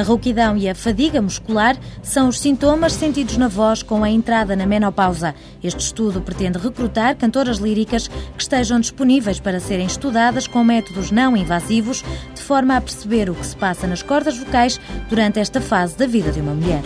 A 0.00 0.02
rouquidão 0.02 0.56
e 0.56 0.66
a 0.66 0.74
fadiga 0.74 1.20
muscular 1.20 1.76
são 2.02 2.28
os 2.28 2.40
sintomas 2.40 2.94
sentidos 2.94 3.36
na 3.36 3.48
voz 3.48 3.82
com 3.82 4.02
a 4.02 4.08
entrada 4.08 4.56
na 4.56 4.64
menopausa. 4.64 5.34
Este 5.62 5.80
estudo 5.80 6.22
pretende 6.22 6.58
recrutar 6.58 7.14
cantoras 7.16 7.58
líricas 7.58 8.08
que 8.08 8.40
estejam 8.40 8.80
disponíveis 8.80 9.38
para 9.38 9.60
serem 9.60 9.84
estudadas 9.84 10.46
com 10.46 10.64
métodos 10.64 11.10
não 11.10 11.36
invasivos, 11.36 12.02
de 12.34 12.40
forma 12.40 12.78
a 12.78 12.80
perceber 12.80 13.28
o 13.28 13.34
que 13.34 13.44
se 13.44 13.54
passa 13.54 13.86
nas 13.86 14.02
cordas 14.02 14.38
vocais 14.38 14.80
durante 15.10 15.38
esta 15.38 15.60
fase 15.60 15.98
da 15.98 16.06
vida 16.06 16.32
de 16.32 16.40
uma 16.40 16.54
mulher. 16.54 16.80